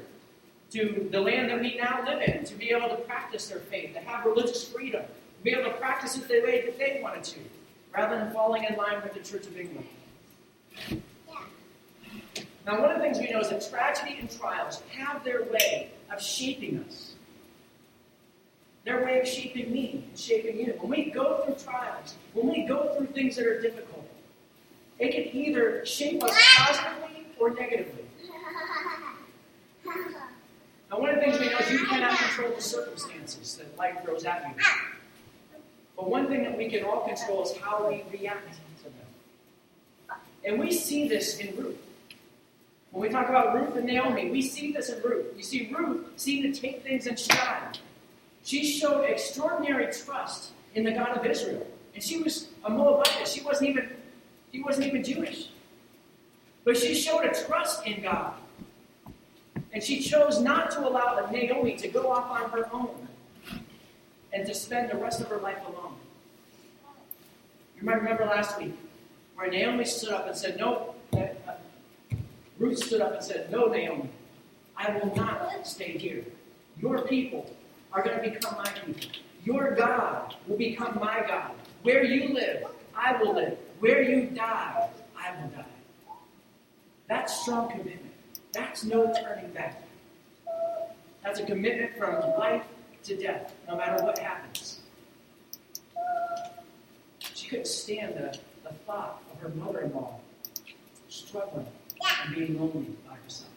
to 0.72 1.08
the 1.10 1.22
land 1.22 1.50
that 1.50 1.62
we 1.62 1.78
now 1.78 2.04
live 2.06 2.22
in 2.22 2.44
to 2.44 2.56
be 2.56 2.72
able 2.72 2.90
to 2.90 2.96
practice 2.96 3.48
their 3.48 3.60
faith, 3.60 3.94
to 3.94 4.02
have 4.02 4.26
religious 4.26 4.68
freedom, 4.68 5.02
to 5.04 5.44
be 5.44 5.52
able 5.52 5.72
to 5.72 5.78
practice 5.78 6.18
it 6.18 6.28
the 6.28 6.42
way 6.42 6.64
that 6.66 6.78
they 6.78 7.00
wanted 7.02 7.24
to, 7.24 7.40
rather 7.96 8.18
than 8.18 8.34
falling 8.34 8.66
in 8.66 8.76
line 8.76 9.02
with 9.02 9.14
the 9.14 9.22
Church 9.22 9.48
of 9.48 9.58
England. 9.58 9.88
Now, 12.66 12.82
one 12.82 12.92
of 12.92 12.98
the 12.98 13.04
things 13.04 13.18
we 13.18 13.30
know 13.30 13.40
is 13.40 13.50
that 13.50 13.66
tragedy 13.70 14.18
and 14.20 14.30
trials 14.30 14.82
have 14.92 15.24
their 15.24 15.44
way 15.44 15.90
of 16.12 16.22
shaping 16.22 16.84
us. 16.86 17.14
Their 18.88 19.04
way 19.04 19.20
of 19.20 19.28
shaping 19.28 19.74
me 19.74 20.06
shaping 20.16 20.58
you. 20.58 20.74
When 20.80 20.92
we 20.92 21.12
go 21.12 21.44
through 21.44 21.56
trials, 21.56 22.16
when 22.32 22.48
we 22.48 22.62
go 22.64 22.96
through 22.96 23.08
things 23.08 23.36
that 23.36 23.46
are 23.46 23.60
difficult, 23.60 24.08
it 24.98 25.12
can 25.12 25.36
either 25.36 25.86
shape 25.86 26.24
us 26.24 26.34
positively 26.56 27.26
or 27.38 27.50
negatively. 27.50 28.06
Now, 30.90 31.02
one 31.02 31.10
of 31.10 31.16
the 31.16 31.22
things 31.22 31.38
we 31.38 31.50
know 31.50 31.58
is 31.58 31.70
you 31.70 31.86
cannot 31.86 32.18
control 32.18 32.56
the 32.56 32.62
circumstances 32.62 33.58
that 33.58 33.78
life 33.78 33.98
throws 34.06 34.24
at 34.24 34.44
you. 34.48 34.64
But 35.98 36.10
one 36.10 36.28
thing 36.28 36.44
that 36.44 36.58
we 36.58 36.70
can 36.70 36.86
all 36.86 37.06
control 37.06 37.44
is 37.44 37.58
how 37.58 37.90
we 37.90 38.06
react 38.18 38.54
to 38.54 38.84
them. 38.86 40.18
And 40.46 40.58
we 40.62 40.72
see 40.72 41.10
this 41.10 41.40
in 41.40 41.58
Ruth. 41.58 41.76
When 42.92 43.02
we 43.02 43.10
talk 43.10 43.28
about 43.28 43.54
Ruth 43.54 43.76
and 43.76 43.86
Naomi, 43.86 44.32
we 44.32 44.42
see 44.42 44.72
this 44.72 44.88
in 44.88 45.02
Ruth. 45.02 45.26
You 45.36 45.44
see, 45.44 45.76
Ruth 45.78 46.06
seemed 46.16 46.56
to 46.56 46.62
take 46.62 46.84
things 46.84 47.06
in 47.06 47.18
stride. 47.18 47.80
She 48.48 48.64
showed 48.64 49.02
extraordinary 49.02 49.92
trust 49.92 50.52
in 50.74 50.86
the 50.86 50.94
God 50.94 51.18
of 51.18 51.26
Israel. 51.26 51.68
And 51.94 52.02
she 52.02 52.24
was 52.24 52.48
a 52.64 52.70
Moabite. 52.70 53.28
She 53.28 53.42
wasn't 53.42 53.72
even, 53.72 53.90
she 54.54 54.64
wasn't 54.64 54.88
even 54.88 55.04
Jewish. 55.04 55.50
But 56.64 56.78
she 56.78 56.96
showed 56.96 57.26
a 57.26 57.34
trust 57.44 57.86
in 57.86 58.02
God. 58.02 58.36
And 59.74 59.84
she 59.84 60.00
chose 60.00 60.40
not 60.40 60.72
to 60.72 60.88
allow 60.88 61.28
Naomi 61.30 61.76
to 61.76 61.90
go 61.90 62.10
off 62.10 62.32
on 62.32 62.50
her 62.52 62.74
own 62.74 63.10
and 64.32 64.48
to 64.48 64.54
spend 64.54 64.92
the 64.92 64.96
rest 64.96 65.20
of 65.20 65.28
her 65.28 65.40
life 65.40 65.60
alone. 65.68 65.96
You 67.76 67.84
might 67.84 67.98
remember 67.98 68.24
last 68.24 68.58
week 68.58 68.78
where 69.36 69.52
Naomi 69.52 69.84
stood 69.84 70.14
up 70.14 70.26
and 70.26 70.38
said, 70.38 70.58
No, 70.58 70.96
Ruth 72.58 72.82
stood 72.82 73.02
up 73.02 73.14
and 73.16 73.24
said, 73.24 73.52
No, 73.52 73.66
Naomi, 73.66 74.10
I 74.78 74.98
will 74.98 75.14
not 75.18 75.68
stay 75.68 75.98
here. 75.98 76.24
Your 76.80 77.02
people 77.02 77.54
are 77.98 78.04
going 78.04 78.18
to 78.18 78.30
become 78.30 78.56
my 78.58 78.70
people. 78.86 79.10
Your 79.44 79.72
God 79.72 80.36
will 80.46 80.58
become 80.58 81.00
my 81.00 81.24
God. 81.28 81.52
Where 81.82 82.04
you 82.04 82.34
live, 82.34 82.66
I 82.96 83.20
will 83.20 83.34
live. 83.34 83.58
Where 83.80 84.04
you 84.04 84.30
die, 84.30 84.90
I 85.18 85.42
will 85.42 85.50
die. 85.50 85.66
That's 87.08 87.42
strong 87.42 87.70
commitment. 87.72 88.14
That's 88.54 88.84
no 88.84 89.12
turning 89.14 89.52
back. 89.52 89.82
That's 91.24 91.40
a 91.40 91.46
commitment 91.46 91.98
from 91.98 92.22
life 92.38 92.64
to 93.04 93.18
death, 93.18 93.54
no 93.68 93.76
matter 93.76 94.04
what 94.04 94.20
happens. 94.20 94.82
She 97.34 97.48
couldn't 97.50 97.68
stand 97.68 98.16
the, 98.16 98.38
the 98.64 98.74
thought 98.86 99.24
of 99.32 99.40
her 99.40 99.50
mother 99.50 99.82
in 99.82 99.94
law 99.94 100.20
struggling 101.10 101.66
and 102.26 102.36
being 102.36 102.60
lonely 102.60 102.96
by 103.08 103.16
herself. 103.24 103.50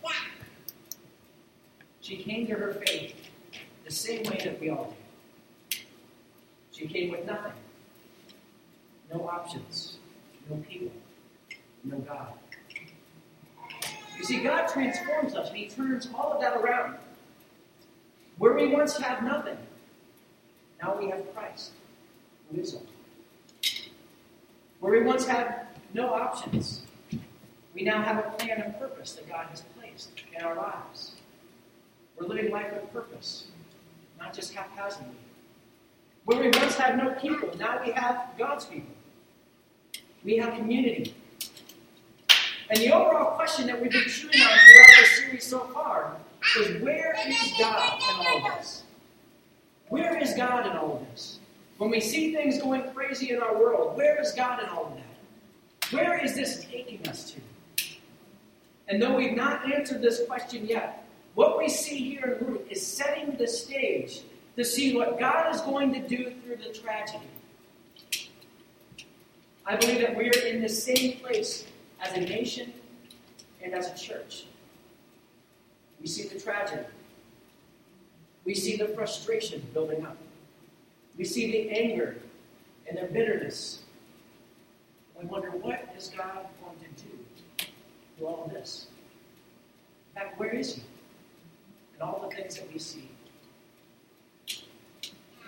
She 2.01 2.17
came 2.17 2.47
to 2.47 2.55
her 2.55 2.73
faith 2.73 3.30
the 3.91 3.97
same 3.97 4.23
way 4.23 4.41
that 4.45 4.61
we 4.61 4.71
all 4.71 4.95
do. 5.69 5.79
She 6.71 6.87
came 6.87 7.11
with 7.11 7.27
nothing. 7.27 7.53
No 9.13 9.29
options. 9.29 9.97
No 10.49 10.57
people. 10.59 10.93
No 11.83 11.99
God. 11.99 12.29
You 14.17 14.25
see, 14.25 14.45
God 14.45 14.69
transforms 14.69 15.35
us 15.35 15.51
He 15.53 15.67
turns 15.67 16.09
all 16.15 16.33
of 16.33 16.41
that 16.41 16.57
around. 16.57 16.99
Where 18.39 18.55
we 18.55 18.69
once 18.69 18.97
had 18.97 19.25
nothing, 19.25 19.59
now 20.81 20.97
we 20.97 21.11
have 21.11 21.35
Christ, 21.35 21.73
who 22.49 22.61
is 22.61 22.75
all. 22.75 22.87
Where 24.79 24.93
we 24.93 25.03
once 25.03 25.27
had 25.27 25.67
no 25.95 26.15
options, 26.15 26.83
we 27.75 27.83
now 27.83 28.03
have 28.03 28.19
a 28.19 28.31
plan 28.39 28.63
and 28.63 28.79
purpose 28.79 29.15
that 29.15 29.29
God 29.29 29.47
has 29.51 29.63
placed 29.77 30.11
in 30.33 30.45
our 30.45 30.55
lives. 30.55 31.17
We're 32.17 32.29
living 32.29 32.53
life 32.53 32.73
with 32.73 32.93
purpose, 32.93 33.47
not 34.21 34.35
just 34.35 34.55
haphazardly. 34.55 35.15
Where 36.25 36.39
we 36.39 36.51
once 36.51 36.77
had 36.77 36.99
no 36.99 37.15
people, 37.15 37.51
now 37.59 37.81
we 37.85 37.93
have 37.93 38.29
God's 38.39 38.67
people. 38.67 38.95
We 40.23 40.37
have 40.37 40.55
community. 40.55 41.15
And 42.69 42.79
the 42.79 42.93
overall 42.93 43.35
question 43.35 43.67
that 43.67 43.81
we've 43.81 43.91
been 43.91 44.05
chewing 44.05 44.41
on 44.41 44.59
throughout 44.59 44.87
this 45.01 45.17
series 45.17 45.45
so 45.45 45.61
far 45.75 46.17
is 46.59 46.81
where 46.83 47.17
is 47.27 47.53
God 47.59 47.99
in 47.99 48.27
all 48.27 48.47
of 48.47 48.59
this? 48.59 48.85
Where 49.89 50.19
is 50.19 50.35
God 50.35 50.67
in 50.67 50.77
all 50.77 50.99
of 50.99 51.11
this? 51.11 51.41
When 51.79 51.91
we 51.91 52.01
see 52.01 52.35
things 52.35 52.61
going 52.61 52.83
crazy 52.95 53.31
in 53.31 53.41
our 53.41 53.59
world, 53.59 53.97
where 53.97 54.21
is 54.21 54.33
God 54.33 54.63
in 54.63 54.69
all 54.69 54.87
of 54.87 54.95
that? 54.95 55.93
Where 55.93 56.23
is 56.23 56.35
this 56.35 56.65
taking 56.65 57.09
us 57.09 57.33
to? 57.33 57.41
And 58.87 59.01
though 59.01 59.17
we've 59.17 59.37
not 59.37 59.73
answered 59.73 60.03
this 60.03 60.25
question 60.27 60.67
yet, 60.67 61.00
what 61.35 61.59
we 61.59 61.69
see 61.69 62.11
here 62.11 62.39
in 62.41 62.47
Ruth 62.47 62.71
is 62.71 62.85
setting 62.85 63.37
the 63.37 63.47
stage 63.47 64.23
to 64.57 64.65
see 64.65 64.97
what 64.97 65.19
God 65.19 65.55
is 65.55 65.61
going 65.63 65.93
to 65.95 66.01
do 66.01 66.33
through 66.43 66.57
the 66.57 66.73
tragedy. 66.77 67.29
I 69.67 69.77
believe 69.77 70.01
that 70.01 70.17
we 70.17 70.29
are 70.29 70.47
in 70.47 70.63
the 70.63 70.69
same 70.69 71.19
place 71.21 71.67
as 72.01 72.17
a 72.17 72.21
nation 72.21 72.73
and 73.63 73.75
as 73.75 73.89
a 73.89 73.97
church. 73.97 74.45
We 76.01 76.07
see 76.07 76.29
the 76.29 76.41
tragedy. 76.41 76.87
We 78.45 78.55
see 78.55 78.77
the 78.77 78.89
frustration 78.89 79.65
building 79.73 80.05
up. 80.05 80.17
We 81.17 81.25
see 81.25 81.53
the 81.53 81.71
anger 81.71 82.17
and 82.89 82.99
the 82.99 83.05
bitterness. 83.13 83.81
We 85.19 85.27
wonder, 85.27 85.51
what 85.51 85.95
is 85.97 86.09
God 86.09 86.47
going 86.63 86.79
to 86.79 87.03
do 87.03 87.67
through 88.17 88.27
all 88.27 88.45
of 88.47 88.53
this? 88.53 88.87
In 90.15 90.23
fact, 90.23 90.39
where 90.39 90.51
is 90.51 90.77
He? 90.77 90.83
And 92.01 92.09
all 92.09 92.29
the 92.29 92.35
things 92.35 92.57
that 92.57 92.73
we 92.73 92.79
see. 92.79 93.09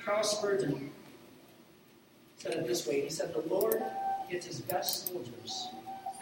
Charles 0.04 0.36
Spurgeon 0.36 0.90
said 2.36 2.54
it 2.54 2.66
this 2.66 2.86
way 2.86 3.02
He 3.02 3.08
said, 3.08 3.32
The 3.32 3.54
Lord 3.54 3.82
gets 4.30 4.46
his 4.46 4.60
best 4.60 5.08
soldiers 5.08 5.68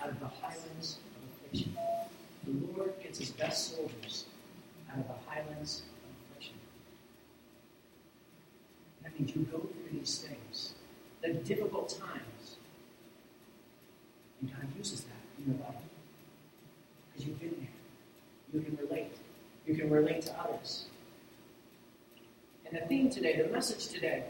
out 0.00 0.10
of 0.10 0.20
the 0.20 0.28
highlands 0.28 0.98
of 1.16 1.48
affliction. 1.48 1.76
The 2.44 2.76
Lord 2.76 2.92
gets 3.02 3.18
his 3.18 3.30
best 3.30 3.74
soldiers 3.74 4.26
out 4.92 4.98
of 4.98 5.08
the 5.08 5.30
highlands 5.30 5.82
of 5.82 6.32
affliction. 6.32 6.54
That 9.02 9.18
means 9.18 9.34
you 9.34 9.42
go 9.42 9.58
through 9.58 9.98
these 9.98 10.18
things, 10.18 10.74
the 11.22 11.34
difficult 11.34 11.88
times, 11.88 12.56
and 14.40 14.50
God 14.50 14.68
uses 14.76 15.02
that 15.02 15.22
in 15.38 15.52
your 15.52 15.60
life. 15.60 15.74
Because 17.12 17.26
you've 17.26 17.40
been 17.40 17.56
there. 17.58 17.68
You 18.52 18.60
can 18.60 18.76
relate. 18.76 19.12
You 19.70 19.76
can 19.76 19.88
relate 19.88 20.22
to 20.22 20.36
others. 20.36 20.86
And 22.66 22.76
the 22.76 22.84
theme 22.86 23.08
today, 23.08 23.40
the 23.40 23.48
message 23.52 23.86
today, 23.86 24.24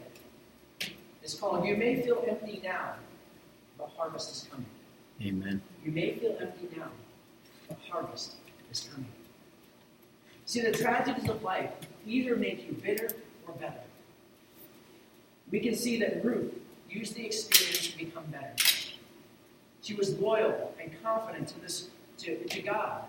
is 1.23 1.33
called 1.33 1.65
You 1.65 1.75
May 1.75 1.99
Feel 1.99 2.23
Empty 2.27 2.61
Now, 2.63 2.93
but 3.75 3.89
Harvest 3.97 4.31
is 4.31 4.47
Coming. 4.51 4.67
Amen. 5.19 5.59
You 5.83 5.91
may 5.93 6.13
feel 6.13 6.37
empty 6.39 6.67
now, 6.77 6.89
but 7.67 7.79
harvest 7.89 8.35
is 8.71 8.87
coming. 8.91 9.09
See, 10.45 10.61
the 10.61 10.71
tragedies 10.71 11.27
of 11.27 11.41
life 11.41 11.71
either 12.05 12.35
make 12.35 12.67
you 12.67 12.73
bitter 12.73 13.09
or 13.47 13.55
better. 13.55 13.81
We 15.51 15.59
can 15.59 15.73
see 15.73 15.99
that 16.01 16.23
Ruth 16.23 16.53
used 16.87 17.15
the 17.15 17.25
experience 17.25 17.87
to 17.87 17.97
become 17.97 18.25
better. 18.25 18.53
She 19.81 19.95
was 19.95 20.19
loyal 20.19 20.75
and 20.79 20.91
confident 21.03 21.47
to 21.47 21.61
this 21.61 21.89
to, 22.19 22.43
to 22.45 22.61
God, 22.61 23.05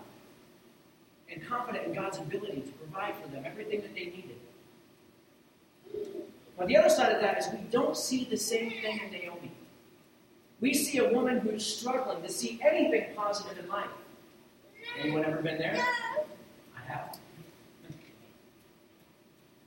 and 1.33 1.47
confident 1.47 1.87
in 1.87 1.93
God's 1.93 2.17
ability 2.17 2.61
to 2.61 2.71
provide 2.73 3.15
for 3.21 3.27
them 3.29 3.43
everything 3.45 3.81
that 3.81 3.93
they 3.93 4.05
needed. 4.05 4.37
But 6.57 6.67
the 6.67 6.77
other 6.77 6.89
side 6.89 7.11
of 7.11 7.21
that 7.21 7.39
is 7.39 7.47
we 7.51 7.59
don't 7.71 7.97
see 7.97 8.25
the 8.25 8.37
same 8.37 8.69
thing 8.69 8.99
in 9.03 9.11
Naomi. 9.11 9.51
We 10.61 10.73
see 10.73 10.99
a 10.99 11.11
woman 11.11 11.39
who's 11.39 11.65
struggling 11.65 12.21
to 12.21 12.29
see 12.29 12.59
anything 12.63 13.15
positive 13.15 13.57
in 13.57 13.67
life. 13.67 13.89
Anyone 14.99 15.25
ever 15.25 15.41
been 15.41 15.57
there? 15.57 15.75
I 15.75 16.91
have. 16.91 17.17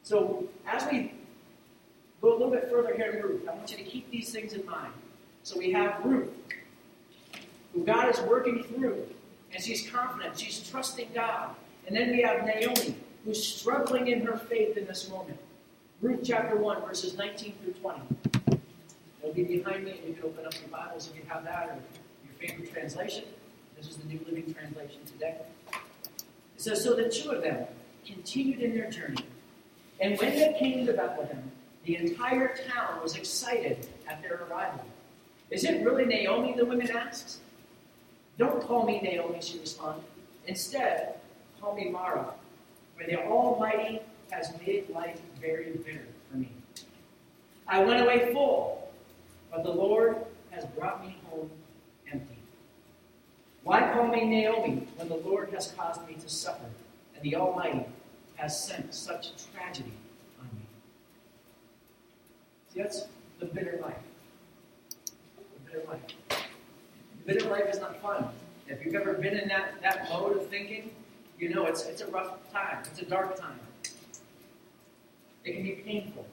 So, 0.03 0.45
as 0.67 0.87
we 0.91 1.13
go 2.23 2.31
a 2.31 2.37
little 2.37 2.51
bit 2.51 2.71
further 2.71 2.95
here 2.95 3.11
in 3.11 3.23
Ruth, 3.23 3.49
I 3.49 3.55
want 3.55 3.71
you 3.73 3.77
to 3.77 3.83
keep 3.83 4.09
these 4.11 4.31
things 4.31 4.53
in 4.53 4.65
mind. 4.65 4.93
So, 5.43 5.59
we 5.59 5.73
have 5.73 6.05
Ruth, 6.05 6.31
who 7.75 7.85
God 7.85 8.09
is 8.09 8.21
working 8.21 8.63
through, 8.63 9.05
and 9.57 9.65
she's 9.65 9.89
confident, 9.91 10.39
she's 10.39 10.69
trusting 10.69 11.09
God. 11.15 11.49
And 11.87 11.97
then 11.97 12.11
we 12.11 12.21
have 12.21 12.45
Naomi, 12.45 12.95
who's 13.25 13.43
struggling 13.43 14.09
in 14.09 14.21
her 14.27 14.37
faith 14.37 14.77
in 14.77 14.87
this 14.87 15.09
moment. 15.09 15.39
Ruth 16.03 16.21
chapter 16.23 16.57
1, 16.57 16.83
verses 16.83 17.17
19 17.17 17.55
through 17.63 17.73
20. 17.73 18.01
It'll 19.23 19.35
be 19.35 19.45
behind 19.45 19.85
me, 19.85 19.93
and 19.93 20.09
you 20.09 20.15
can 20.15 20.25
open 20.25 20.45
up 20.45 20.53
your 20.61 20.69
Bibles 20.69 21.09
if 21.09 21.17
you 21.17 21.23
have 21.29 21.43
that, 21.45 21.71
or 21.71 21.79
your 22.27 22.35
favorite 22.39 22.71
translation. 22.71 23.25
This 23.79 23.89
is 23.89 23.97
the 23.97 24.07
New 24.07 24.21
Living 24.27 24.53
Translation 24.53 25.01
today. 25.11 25.37
It 25.73 25.81
says, 26.59 26.85
So 26.85 26.95
the 26.95 27.09
two 27.09 27.31
of 27.31 27.43
them 27.43 27.67
continued 28.05 28.61
in 28.61 28.75
their 28.75 28.91
journey. 28.91 29.25
And 30.01 30.19
when 30.19 30.35
they 30.35 30.55
came 30.59 30.85
to 30.85 30.93
Bethlehem, 30.93 31.51
the 31.87 31.97
entire 31.97 32.55
town 32.69 33.03
was 33.03 33.17
excited 33.17 33.89
at 34.07 34.21
their 34.21 34.43
arrival. 34.51 34.85
Is 35.51 35.65
it 35.65 35.83
really 35.83 36.05
Naomi? 36.05 36.53
The 36.55 36.67
women 36.67 36.91
asked. 36.91 37.39
Don't 38.39 38.63
call 38.63 38.85
me 38.85 39.01
Naomi, 39.01 39.41
she 39.41 39.59
responded. 39.59 40.05
Instead, 40.47 41.15
call 41.61 41.75
me 41.75 41.89
Mara, 41.89 42.35
for 42.97 43.05
the 43.05 43.17
Almighty 43.17 44.01
has 44.31 44.53
made 44.65 44.89
life 44.91 45.21
very 45.41 45.71
bitter 45.85 46.07
for 46.31 46.37
me. 46.37 46.51
I 47.67 47.83
went 47.83 48.03
away 48.03 48.33
full, 48.33 48.91
but 49.51 49.65
the 49.65 49.71
Lord 49.73 50.17
has 50.51 50.65
brought 50.67 51.05
me 51.05 51.17
home 51.31 51.51
empty. 52.13 52.37
Why 53.65 53.93
call 53.93 54.09
me 54.09 54.25
Naomi 54.25 54.87
when 54.97 55.09
the 55.09 55.17
Lord 55.17 55.51
has 55.53 55.73
caused 55.73 56.07
me 56.07 56.15
to 56.15 56.29
suffer, 56.29 56.67
and 57.15 57.23
the 57.23 57.37
Almighty 57.37 57.85
has 58.37 58.63
sent 58.63 58.95
such 58.95 59.31
tragedy 59.53 59.93
on 60.39 60.47
me? 60.55 60.63
See, 62.73 62.83
that's 62.83 63.07
the 63.41 63.47
bitter 63.47 63.79
life. 63.83 63.97
The 65.37 65.71
bitter 65.71 65.83
life. 65.89 66.26
Bitter 67.27 67.49
life 67.49 67.69
is 67.69 67.81
not 67.81 68.01
fun. 68.01 68.29
If 68.69 68.85
you've 68.85 68.95
ever 68.95 69.15
been 69.15 69.37
in 69.37 69.49
that, 69.49 69.75
that 69.83 70.09
mode 70.09 70.37
of 70.37 70.49
thinking, 70.49 70.91
you 71.39 71.49
know 71.53 71.67
it's, 71.67 71.85
it's 71.85 72.01
a 72.01 72.07
rough 72.07 72.39
time. 72.53 72.79
It's 72.85 73.03
a 73.03 73.05
dark 73.05 73.39
time. 73.39 73.59
It 75.45 75.53
can 75.55 75.63
be 75.65 75.73
painful. 75.73 76.25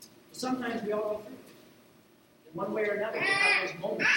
But 0.00 0.36
sometimes 0.36 0.82
we 0.82 0.92
all 0.92 1.00
go 1.00 1.18
through 1.24 1.34
it. 1.34 2.50
In 2.50 2.58
one 2.58 2.72
way 2.72 2.82
or 2.82 2.94
another, 2.94 3.18
we 3.18 3.24
have 3.26 3.68
those 3.70 3.80
moments. 3.80 4.10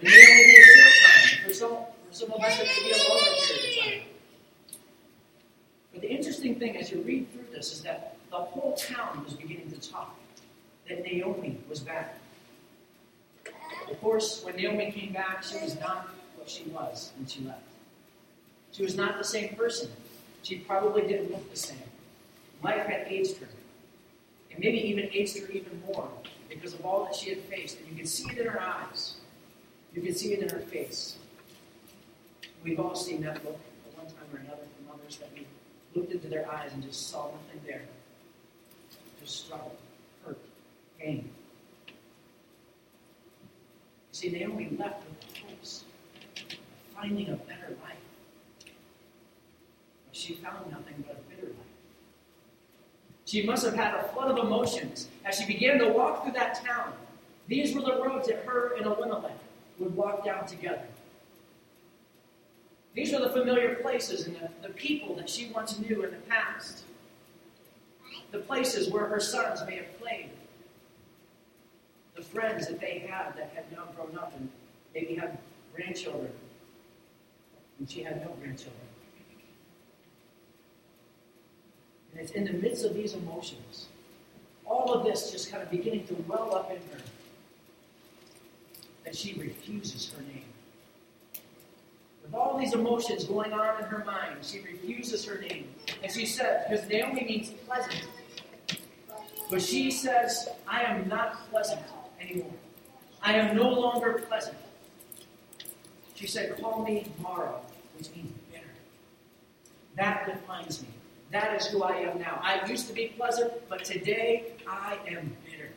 It 0.00 0.04
may 0.04 0.26
only 0.30 0.44
be 0.44 0.56
a 0.56 0.64
short 0.64 0.94
time. 1.04 1.48
For 1.48 1.54
some, 1.54 1.70
for 2.08 2.12
some 2.14 2.32
of 2.32 2.40
us, 2.40 2.60
it 2.60 2.66
may 2.66 2.88
be 2.88 2.92
a 2.92 3.08
longer 3.08 3.30
period 3.46 3.78
of 3.78 3.84
time. 3.84 4.08
But 5.92 6.00
the 6.02 6.10
interesting 6.10 6.58
thing 6.58 6.76
as 6.76 6.90
you 6.92 7.02
read 7.02 7.32
through 7.32 7.46
this 7.52 7.72
is 7.72 7.82
that 7.82 8.16
the 8.30 8.36
whole 8.36 8.74
town 8.76 9.24
was 9.24 9.34
beginning 9.34 9.70
to 9.72 9.90
talk 9.90 10.16
that 10.88 11.02
Naomi 11.02 11.58
was 11.68 11.80
back. 11.80 12.18
Of 13.90 14.00
course, 14.00 14.42
when 14.44 14.56
Naomi 14.56 14.92
came 14.92 15.12
back, 15.12 15.42
she 15.42 15.58
was 15.58 15.78
not 15.80 16.08
what 16.36 16.48
she 16.48 16.64
was 16.64 17.12
when 17.16 17.26
she 17.26 17.40
left. 17.40 17.62
She 18.72 18.82
was 18.82 18.96
not 18.96 19.18
the 19.18 19.24
same 19.24 19.54
person. 19.56 19.90
She 20.42 20.56
probably 20.56 21.02
didn't 21.02 21.30
look 21.30 21.50
the 21.50 21.56
same. 21.56 21.78
Life 22.62 22.86
had 22.86 23.06
aged 23.08 23.38
her. 23.38 23.48
And 24.50 24.60
maybe 24.60 24.78
even 24.88 25.08
aged 25.12 25.38
her 25.40 25.50
even 25.50 25.82
more 25.86 26.08
because 26.48 26.74
of 26.74 26.84
all 26.84 27.04
that 27.04 27.14
she 27.14 27.30
had 27.30 27.40
faced. 27.40 27.78
And 27.78 27.88
you 27.88 27.96
could 27.96 28.08
see 28.08 28.30
it 28.30 28.38
in 28.38 28.46
her 28.46 28.60
eyes. 28.60 29.14
You 29.94 30.02
could 30.02 30.16
see 30.16 30.32
it 30.32 30.40
in 30.40 30.48
her 30.48 30.60
face. 30.60 31.16
We've 32.62 32.78
all 32.78 32.94
seen 32.94 33.22
that 33.22 33.44
look 33.44 33.58
at 33.86 33.98
one 33.98 34.06
time 34.06 34.16
or 34.32 34.38
another 34.38 34.62
from 34.76 34.94
others 34.94 35.16
that 35.16 35.30
we 35.34 35.46
looked 35.94 36.12
into 36.12 36.28
their 36.28 36.50
eyes 36.50 36.72
and 36.72 36.82
just 36.82 37.08
saw 37.08 37.24
nothing 37.24 37.60
there. 37.66 37.82
Just 39.20 39.46
struggle, 39.46 39.74
hurt, 40.24 40.38
pain. 40.98 41.30
See, 44.20 44.28
Naomi 44.28 44.68
left 44.78 45.02
with 45.08 45.38
hopes 45.48 45.84
of 46.36 46.58
finding 46.94 47.30
a 47.30 47.36
better 47.36 47.74
life. 47.82 47.96
But 48.66 48.74
she 50.12 50.34
found 50.34 50.70
nothing 50.70 51.02
but 51.06 51.16
a 51.16 51.34
bitter 51.34 51.46
life. 51.46 51.56
She 53.24 53.46
must 53.46 53.64
have 53.64 53.74
had 53.74 53.94
a 53.94 54.02
flood 54.08 54.30
of 54.30 54.44
emotions 54.44 55.08
as 55.24 55.38
she 55.38 55.46
began 55.46 55.78
to 55.78 55.88
walk 55.88 56.22
through 56.22 56.34
that 56.34 56.62
town. 56.62 56.92
These 57.48 57.74
were 57.74 57.80
the 57.80 57.98
roads 57.98 58.28
that 58.28 58.44
her 58.44 58.74
and 58.76 58.84
Elimelech 58.84 59.38
would 59.78 59.96
walk 59.96 60.22
down 60.22 60.46
together. 60.46 60.84
These 62.92 63.14
were 63.14 63.20
the 63.20 63.30
familiar 63.30 63.76
places 63.76 64.26
and 64.26 64.36
the, 64.36 64.50
the 64.68 64.74
people 64.74 65.14
that 65.14 65.30
she 65.30 65.50
once 65.54 65.78
knew 65.78 66.04
in 66.04 66.10
the 66.10 66.18
past. 66.28 66.82
The 68.32 68.40
places 68.40 68.90
where 68.90 69.06
her 69.06 69.18
sons 69.18 69.62
may 69.66 69.76
have 69.76 69.98
played. 69.98 70.28
The 72.14 72.22
friends 72.22 72.66
that 72.66 72.80
they 72.80 72.98
had 72.98 73.36
that 73.36 73.52
had 73.54 73.70
now 73.72 73.84
grown 73.96 74.16
up 74.18 74.34
and 74.36 74.48
maybe 74.94 75.14
had 75.14 75.38
grandchildren. 75.74 76.32
And 77.78 77.90
she 77.90 78.02
had 78.02 78.24
no 78.24 78.32
grandchildren. 78.40 78.80
And 82.12 82.20
it's 82.20 82.32
in 82.32 82.44
the 82.44 82.52
midst 82.52 82.84
of 82.84 82.94
these 82.94 83.14
emotions, 83.14 83.86
all 84.66 84.92
of 84.92 85.04
this 85.04 85.30
just 85.30 85.50
kind 85.50 85.62
of 85.62 85.70
beginning 85.70 86.06
to 86.08 86.14
well 86.28 86.54
up 86.54 86.70
in 86.70 86.76
her, 86.76 87.02
that 89.04 89.16
she 89.16 89.34
refuses 89.34 90.12
her 90.12 90.22
name. 90.22 90.44
With 92.22 92.34
all 92.34 92.58
these 92.58 92.74
emotions 92.74 93.24
going 93.24 93.52
on 93.52 93.82
in 93.82 93.88
her 93.88 94.04
mind, 94.04 94.36
she 94.42 94.60
refuses 94.60 95.24
her 95.24 95.38
name. 95.38 95.68
And 96.02 96.12
she 96.12 96.26
says, 96.26 96.64
because 96.68 96.88
Naomi 96.88 97.24
means 97.24 97.50
pleasant. 97.66 98.06
But 99.50 99.62
she 99.62 99.90
says, 99.90 100.48
I 100.68 100.82
am 100.82 101.08
not 101.08 101.50
pleasant 101.50 101.80
anymore. 102.20 102.52
I 103.22 103.34
am 103.34 103.56
no 103.56 103.68
longer 103.68 104.24
pleasant. 104.28 104.56
She 106.14 106.26
said, 106.26 106.60
Call 106.60 106.84
me 106.84 107.06
Mara, 107.20 107.54
which 107.96 108.08
means 108.14 108.32
bitter. 108.52 108.64
That 109.96 110.26
defines 110.26 110.82
me. 110.82 110.88
That 111.32 111.54
is 111.60 111.66
who 111.66 111.82
I 111.82 111.96
am 111.96 112.18
now. 112.18 112.40
I 112.42 112.66
used 112.66 112.88
to 112.88 112.92
be 112.92 113.08
pleasant, 113.16 113.52
but 113.68 113.84
today 113.84 114.52
I 114.66 114.98
am 115.08 115.36
bitter. 115.44 115.70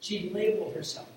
She 0.00 0.30
labeled 0.30 0.74
herself. 0.74 1.08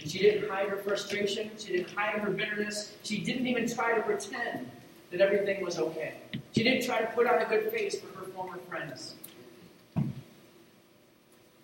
And 0.00 0.10
she 0.10 0.18
didn't 0.18 0.48
hide 0.50 0.68
her 0.68 0.76
frustration. 0.76 1.50
She 1.56 1.72
didn't 1.72 1.90
hide 1.90 2.18
her 2.18 2.30
bitterness. 2.30 2.94
She 3.02 3.18
didn't 3.18 3.46
even 3.46 3.68
try 3.68 3.94
to 3.94 4.02
pretend 4.02 4.70
that 5.10 5.20
everything 5.20 5.64
was 5.64 5.78
okay. 5.78 6.14
She 6.54 6.62
didn't 6.62 6.84
try 6.84 7.00
to 7.00 7.06
put 7.06 7.26
on 7.26 7.40
a 7.40 7.46
good 7.46 7.70
face 7.72 7.98
for 7.98 8.18
her 8.18 8.26
former 8.26 8.58
friends. 8.68 9.14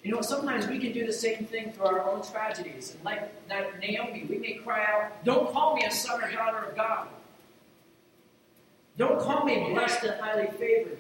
You 0.03 0.11
know, 0.11 0.21
sometimes 0.21 0.67
we 0.67 0.79
can 0.79 0.93
do 0.93 1.07
the 1.07 1.13
same 1.13 1.45
thing 1.47 1.73
through 1.73 1.87
our 1.87 2.11
own 2.11 2.23
tragedies. 2.23 2.95
And 2.95 3.05
like 3.05 3.49
that 3.49 3.79
Naomi, 3.79 4.27
we 4.29 4.39
may 4.39 4.55
cry 4.55 4.85
out, 4.85 5.25
Don't 5.25 5.53
call 5.53 5.77
me 5.77 5.85
a 5.85 5.91
son 5.91 6.23
or 6.23 6.31
daughter 6.33 6.59
of 6.59 6.77
God. 6.77 7.09
Don't 8.99 9.21
call 9.21 9.45
me 9.45 9.73
blessed 9.73 10.05
and 10.05 10.21
highly 10.21 10.49
favored. 10.59 10.99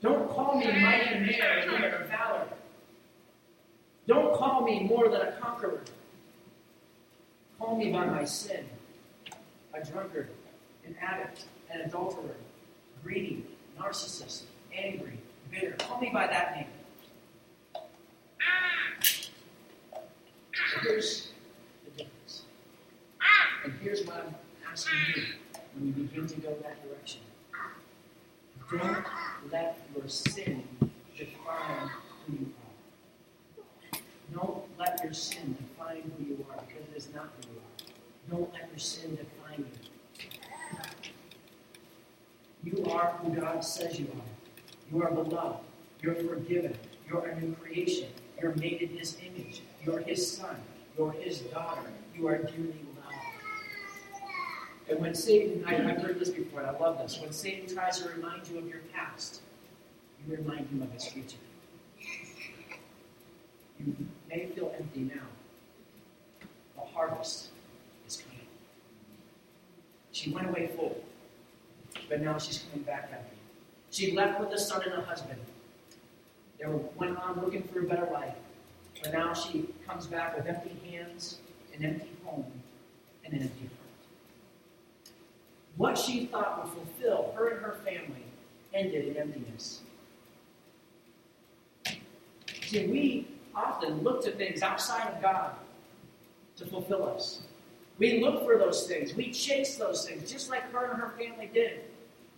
Don't 0.00 0.28
call 0.28 0.58
me 0.58 0.66
mighty 0.66 1.14
and 1.14 1.26
man, 1.26 1.70
man 1.70 1.94
of 1.94 2.08
valor. 2.08 2.48
Don't 4.08 4.34
call 4.34 4.62
me 4.62 4.82
more 4.82 5.08
than 5.08 5.20
a 5.20 5.32
conqueror. 5.32 5.82
Call 7.58 7.76
me 7.76 7.92
by 7.92 8.06
my 8.06 8.24
sin 8.24 8.64
a 9.74 9.84
drunkard, 9.84 10.28
an 10.84 10.94
addict, 11.00 11.44
an 11.70 11.82
adulterer, 11.82 12.34
greedy, 13.02 13.46
narcissist, 13.78 14.42
angry, 14.76 15.18
bitter. 15.50 15.72
Call 15.78 16.00
me 16.00 16.10
by 16.12 16.26
that 16.26 16.56
name. 16.56 16.66
Here's 20.80 21.28
the 21.84 21.90
difference. 21.90 22.42
And 23.64 23.72
here's 23.82 24.04
what 24.04 24.16
I'm 24.16 24.34
asking 24.70 24.98
you 25.14 25.22
when 25.74 25.86
you 25.86 25.92
begin 25.92 26.26
to 26.26 26.40
go 26.40 26.56
that 26.62 26.82
direction. 26.88 27.20
Don't 28.70 29.04
let 29.50 29.78
your 29.94 30.08
sin 30.08 30.62
define 31.16 31.90
who 32.26 32.32
you 32.32 32.52
are. 32.58 33.98
Don't 34.34 34.64
let 34.78 35.00
your 35.04 35.12
sin 35.12 35.56
define 35.60 36.10
who 36.16 36.24
you 36.24 36.46
are 36.50 36.62
because 36.66 36.88
it 36.88 36.96
is 36.96 37.08
not 37.14 37.28
who 37.36 37.52
you 37.52 37.58
are. 37.58 37.72
Don't 38.30 38.52
let 38.54 38.68
your 38.70 38.78
sin 38.78 39.16
define 39.16 39.66
you. 42.64 42.72
You 42.72 42.84
are 42.90 43.18
who 43.20 43.34
God 43.34 43.62
says 43.64 43.98
you 43.98 44.06
are. 44.06 44.92
You 44.92 45.02
are 45.02 45.10
beloved. 45.10 45.58
You're 46.00 46.14
forgiven. 46.14 46.76
You're 47.08 47.26
a 47.26 47.40
new 47.40 47.54
creation. 47.56 48.08
You're 48.40 48.54
made 48.54 48.80
in 48.82 48.96
His 48.96 49.16
image. 49.20 49.62
You're 49.84 50.00
His 50.00 50.36
son. 50.36 50.56
You're 50.96 51.12
His 51.12 51.40
daughter. 51.40 51.90
You 52.16 52.28
are 52.28 52.38
dearly 52.38 52.74
loved. 52.96 53.16
and 54.88 55.00
when 55.00 55.14
Satan, 55.14 55.64
I, 55.66 55.74
have 55.74 56.02
heard 56.02 56.18
this 56.18 56.30
before, 56.30 56.60
and 56.60 56.68
I 56.68 56.78
love 56.78 56.98
this. 56.98 57.18
When 57.20 57.32
Satan 57.32 57.72
tries 57.72 58.00
to 58.00 58.08
remind 58.08 58.46
you 58.48 58.58
of 58.58 58.68
your 58.68 58.80
past, 58.92 59.40
you 60.26 60.36
remind 60.36 60.68
him 60.68 60.82
of 60.82 60.92
his 60.92 61.06
future. 61.06 61.36
You 63.78 63.96
may 64.28 64.46
feel 64.46 64.72
empty 64.78 65.00
now. 65.00 65.26
The 66.76 66.82
harvest 66.82 67.48
is 68.06 68.16
coming. 68.16 68.46
She 70.12 70.30
went 70.30 70.48
away 70.48 70.70
full, 70.76 71.02
but 72.08 72.20
now 72.20 72.38
she's 72.38 72.58
coming 72.58 72.84
back 72.84 73.10
empty. 73.12 73.36
She 73.90 74.12
left 74.12 74.40
with 74.40 74.50
a 74.50 74.58
son 74.58 74.82
and 74.84 74.94
a 74.94 75.04
husband. 75.04 75.40
They 76.58 76.66
went 76.96 77.16
on 77.18 77.40
looking 77.40 77.62
for 77.64 77.80
a 77.80 77.82
better 77.82 78.08
life, 78.12 78.34
but 79.02 79.12
now 79.12 79.34
she 79.34 79.68
comes 79.86 80.06
back 80.06 80.36
with 80.36 80.46
empty 80.46 80.76
hands, 80.90 81.38
an 81.76 81.84
empty 81.84 82.10
home, 82.24 82.46
and 83.24 83.34
an 83.34 83.42
empty 83.42 83.66
heart. 83.66 85.12
What 85.76 85.98
she 85.98 86.26
thought 86.26 86.64
would 86.64 86.72
fulfill 86.72 87.32
her 87.36 87.48
and 87.48 87.60
her 87.60 87.72
family 87.84 88.24
ended 88.72 89.08
in 89.08 89.16
emptiness. 89.16 89.80
See, 92.62 92.86
we 92.86 93.28
often 93.54 94.02
look 94.02 94.24
to 94.24 94.30
things 94.30 94.62
outside 94.62 95.12
of 95.12 95.20
God 95.20 95.56
to 96.56 96.66
fulfill 96.66 97.04
us. 97.04 97.42
We 97.98 98.20
look 98.20 98.44
for 98.44 98.56
those 98.56 98.86
things. 98.86 99.14
We 99.14 99.30
chase 99.30 99.76
those 99.76 100.06
things, 100.06 100.30
just 100.30 100.48
like 100.48 100.70
her 100.72 100.92
and 100.92 101.00
her 101.00 101.12
family 101.18 101.50
did. 101.52 101.80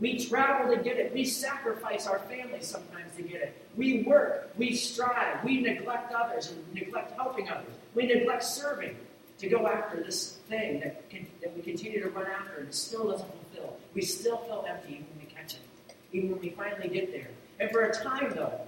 We 0.05 0.23
travel 0.23 0.77
to 0.77 0.83
get 0.83 0.99
it. 0.99 1.15
We 1.15 1.25
sacrifice 1.25 2.07
our 2.07 2.19
family 2.19 2.61
sometimes 2.61 3.17
to 3.17 3.23
get 3.23 3.41
it. 3.41 3.67
We 3.75 4.03
work. 4.03 4.53
We 4.59 4.75
strive. 4.77 5.43
We 5.43 5.63
neglect 5.63 6.13
others 6.13 6.51
and 6.51 6.75
neglect 6.75 7.13
helping 7.13 7.49
others. 7.49 7.73
We 7.95 8.05
neglect 8.05 8.45
serving 8.45 8.97
to 9.39 9.49
go 9.49 9.67
after 9.67 10.03
this 10.03 10.41
thing 10.47 10.81
that, 10.81 11.09
can, 11.09 11.27
that 11.41 11.57
we 11.57 11.63
continue 11.63 12.03
to 12.03 12.11
run 12.11 12.27
after 12.27 12.59
and 12.59 12.69
it 12.69 12.75
still 12.75 13.13
doesn't 13.13 13.31
fulfill. 13.31 13.79
We 13.95 14.03
still 14.03 14.37
feel 14.37 14.67
empty 14.69 14.97
even 14.97 15.07
when 15.07 15.27
we 15.27 15.35
catch 15.35 15.55
it, 15.55 15.95
even 16.13 16.33
when 16.33 16.41
we 16.41 16.51
finally 16.51 16.89
get 16.89 17.11
there. 17.11 17.31
And 17.59 17.71
for 17.71 17.85
a 17.85 17.95
time, 17.95 18.31
though, 18.35 18.61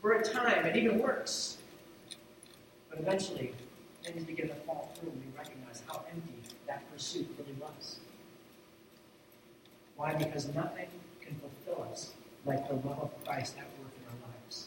for 0.00 0.12
a 0.12 0.22
time, 0.22 0.64
it 0.64 0.76
even 0.76 1.00
works. 1.00 1.56
But 2.88 3.00
eventually, 3.00 3.52
things 4.04 4.22
begin 4.22 4.46
to 4.46 4.54
fall 4.54 4.92
through 4.94 5.10
and 5.10 5.22
we 5.24 5.36
recognize 5.36 5.82
how 5.88 6.04
empty 6.08 6.34
that 6.68 6.88
pursuit 6.92 7.26
really 7.36 7.58
was. 7.60 7.98
Why? 10.02 10.14
Because 10.14 10.52
nothing 10.52 10.88
can 11.20 11.36
fulfill 11.36 11.86
us 11.92 12.10
like 12.44 12.66
the 12.66 12.74
love 12.74 12.98
of 13.02 13.24
Christ 13.24 13.54
at 13.56 13.66
work 13.78 13.92
in 13.96 14.04
our 14.08 14.32
lives. 14.32 14.66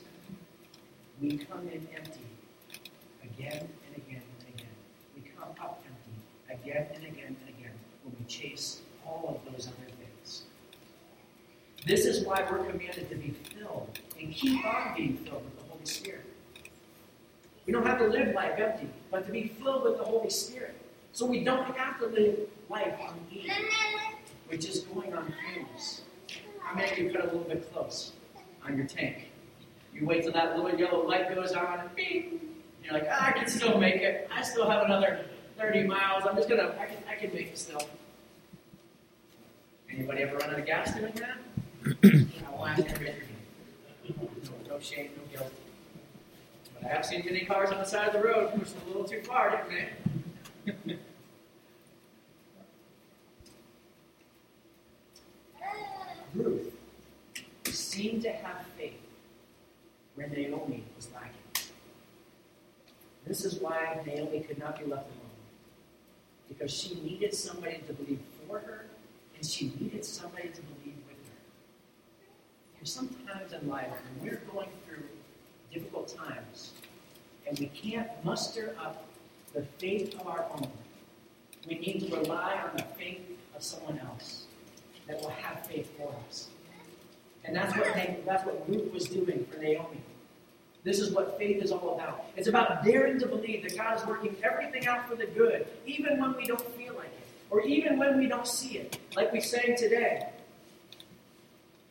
We 1.21 1.37
come 1.45 1.67
in 1.67 1.85
empty 1.93 2.21
again 3.21 3.67
and 3.85 3.97
again 3.97 4.21
and 4.39 4.55
again. 4.55 4.75
We 5.13 5.29
come 5.37 5.49
up 5.61 5.83
empty 5.85 6.63
again 6.63 6.87
and 6.95 7.03
again 7.03 7.35
and 7.41 7.49
again 7.49 7.73
when 8.05 8.15
we 8.17 8.25
chase 8.27 8.79
all 9.05 9.41
of 9.45 9.51
those 9.51 9.67
other 9.67 9.91
things. 9.99 10.43
This 11.85 12.05
is 12.05 12.25
why 12.25 12.47
we're 12.49 12.63
commanded 12.63 13.09
to 13.09 13.15
be 13.15 13.31
filled 13.31 13.99
and 14.17 14.33
keep 14.33 14.65
on 14.65 14.95
being 14.95 15.17
filled 15.17 15.43
with 15.43 15.57
the 15.57 15.69
Holy 15.69 15.85
Spirit. 15.85 16.25
We 17.65 17.73
don't 17.73 17.85
have 17.85 17.99
to 17.99 18.07
live 18.07 18.33
life 18.33 18.57
empty, 18.57 18.87
but 19.11 19.25
to 19.25 19.33
be 19.33 19.49
filled 19.61 19.83
with 19.83 19.97
the 19.97 20.05
Holy 20.05 20.29
Spirit. 20.29 20.75
So 21.11 21.25
we 21.25 21.43
don't 21.43 21.75
have 21.75 21.99
to 21.99 22.05
live 22.05 22.39
life 22.69 22.95
on 23.01 23.15
E, 23.33 23.51
which 24.47 24.65
is 24.65 24.81
going 24.81 25.13
on 25.13 25.33
fumes. 25.53 26.01
How 26.59 26.75
many 26.75 26.91
of 26.91 26.97
you 26.97 27.11
cut 27.11 27.21
a 27.21 27.25
little 27.25 27.41
bit 27.41 27.71
close 27.71 28.13
on 28.63 28.77
your 28.77 28.87
tank? 28.87 29.31
You 29.93 30.05
wait 30.05 30.23
till 30.23 30.33
that 30.33 30.55
little 30.57 30.77
yellow 30.77 31.07
light 31.07 31.33
goes 31.33 31.53
on, 31.53 31.79
and 31.79 31.95
bing, 31.95 32.39
you're 32.83 32.93
like, 32.93 33.07
ah, 33.09 33.27
I 33.27 33.31
can 33.31 33.47
still 33.47 33.77
make 33.77 33.95
it. 33.95 34.29
I 34.33 34.43
still 34.43 34.69
have 34.69 34.83
another 34.83 35.25
30 35.57 35.83
miles. 35.83 36.23
I'm 36.27 36.35
just 36.35 36.49
gonna, 36.49 36.75
I 36.79 36.85
can, 36.85 36.97
I 37.09 37.15
can 37.15 37.33
make 37.33 37.47
it 37.47 37.57
still. 37.57 37.81
Anybody 39.89 40.23
ever 40.23 40.37
run 40.37 40.49
out 40.49 40.59
of 40.59 40.65
gas 40.65 40.93
doing 40.93 41.13
that? 41.13 42.03
no, 42.03 42.65
no 44.67 44.79
shame, 44.79 45.11
no 45.15 45.37
guilt. 45.37 45.51
But 46.73 46.91
I 46.91 46.93
have 46.93 47.05
seen 47.05 47.23
many 47.25 47.45
cars 47.45 47.69
on 47.71 47.77
the 47.77 47.85
side 47.85 48.07
of 48.07 48.13
the 48.13 48.27
road 48.27 48.53
pushed 48.57 48.75
a 48.83 48.87
little 48.87 49.05
too 49.05 49.21
far, 49.21 49.51
didn't 49.51 49.89
they? 50.87 50.97
Ruth 56.35 56.73
seemed 57.65 58.23
to 58.23 58.31
have 58.31 58.65
faith 58.77 58.93
where 60.15 60.27
Naomi 60.27 60.83
was 60.95 61.09
lacking. 61.13 61.31
This 63.25 63.43
is 63.43 63.59
why 63.59 63.99
Naomi 64.05 64.41
could 64.41 64.59
not 64.59 64.77
be 64.77 64.85
left 64.85 65.07
alone 65.07 65.19
because 66.47 66.71
she 66.71 66.95
needed 66.95 67.33
somebody 67.33 67.79
to 67.87 67.93
believe 67.93 68.19
for 68.47 68.59
her 68.59 68.85
and 69.35 69.45
and 69.45 69.51
she 69.51 69.71
needed 69.79 70.03
somebody 70.03 70.49
to 70.49 70.61
believe 70.61 70.95
with 71.07 71.17
her. 71.27 71.37
There's 72.75 72.91
sometimes 72.91 73.53
in 73.53 73.69
life 73.69 73.89
when 74.19 74.27
we're 74.31 74.41
going 74.51 74.69
through 74.87 75.03
difficult 75.71 76.07
times 76.07 76.71
and 77.47 77.59
we 77.59 77.67
can't 77.67 78.09
muster 78.23 78.75
up 78.81 79.05
the 79.53 79.61
faith 79.77 80.19
of 80.19 80.27
our 80.27 80.45
own, 80.51 80.67
we 81.67 81.77
need 81.77 82.09
to 82.09 82.15
rely 82.15 82.55
on 82.55 82.75
the 82.75 82.83
faith 82.97 83.21
of 83.55 83.61
someone 83.61 83.99
else 83.99 84.44
that 85.07 85.21
will 85.21 85.29
have 85.29 85.65
faith 85.65 85.91
for 85.97 86.13
us. 86.27 86.47
And 87.43 87.55
that's 87.55 87.75
what, 87.77 87.93
that's 88.25 88.45
what 88.45 88.67
Ruth 88.67 88.91
was 88.91 89.05
doing 89.05 89.45
for 89.51 89.59
Naomi. 89.59 90.01
This 90.83 90.99
is 90.99 91.11
what 91.11 91.37
faith 91.37 91.63
is 91.63 91.71
all 91.71 91.95
about. 91.95 92.25
It's 92.37 92.47
about 92.47 92.83
daring 92.83 93.19
to 93.19 93.27
believe 93.27 93.63
that 93.63 93.75
God 93.75 93.97
is 93.97 94.05
working 94.05 94.35
everything 94.43 94.87
out 94.87 95.09
for 95.09 95.15
the 95.15 95.25
good, 95.25 95.67
even 95.85 96.19
when 96.19 96.35
we 96.35 96.45
don't 96.45 96.75
feel 96.75 96.93
like 96.93 97.07
it, 97.07 97.27
or 97.49 97.61
even 97.61 97.97
when 97.97 98.17
we 98.17 98.27
don't 98.27 98.47
see 98.47 98.77
it, 98.77 98.99
like 99.15 99.31
we 99.31 99.41
sang 99.41 99.75
today. 99.75 100.29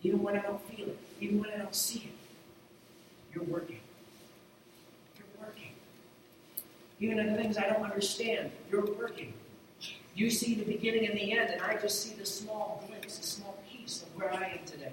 Even 0.02 0.22
when 0.22 0.36
I 0.36 0.42
don't 0.42 0.62
feel 0.68 0.88
it, 0.88 0.98
even 1.20 1.40
when 1.40 1.50
I 1.50 1.58
don't 1.58 1.74
see 1.74 2.00
it, 2.00 3.34
you're 3.34 3.44
working. 3.44 3.80
You're 5.16 5.46
working. 5.46 5.72
Even 7.00 7.18
in 7.18 7.32
the 7.32 7.42
things 7.42 7.58
I 7.58 7.68
don't 7.68 7.82
understand, 7.82 8.52
you're 8.70 8.86
working. 8.86 9.34
You 10.14 10.30
see 10.30 10.54
the 10.54 10.64
beginning 10.64 11.06
and 11.06 11.18
the 11.18 11.32
end, 11.32 11.50
and 11.50 11.60
I 11.60 11.76
just 11.76 12.02
see 12.02 12.14
the 12.14 12.24
small 12.26 12.84
glimpse, 12.86 13.18
the 13.18 13.26
small 13.26 13.58
piece 13.68 14.02
of 14.02 14.14
where 14.16 14.32
I 14.32 14.58
am 14.58 14.64
today. 14.64 14.92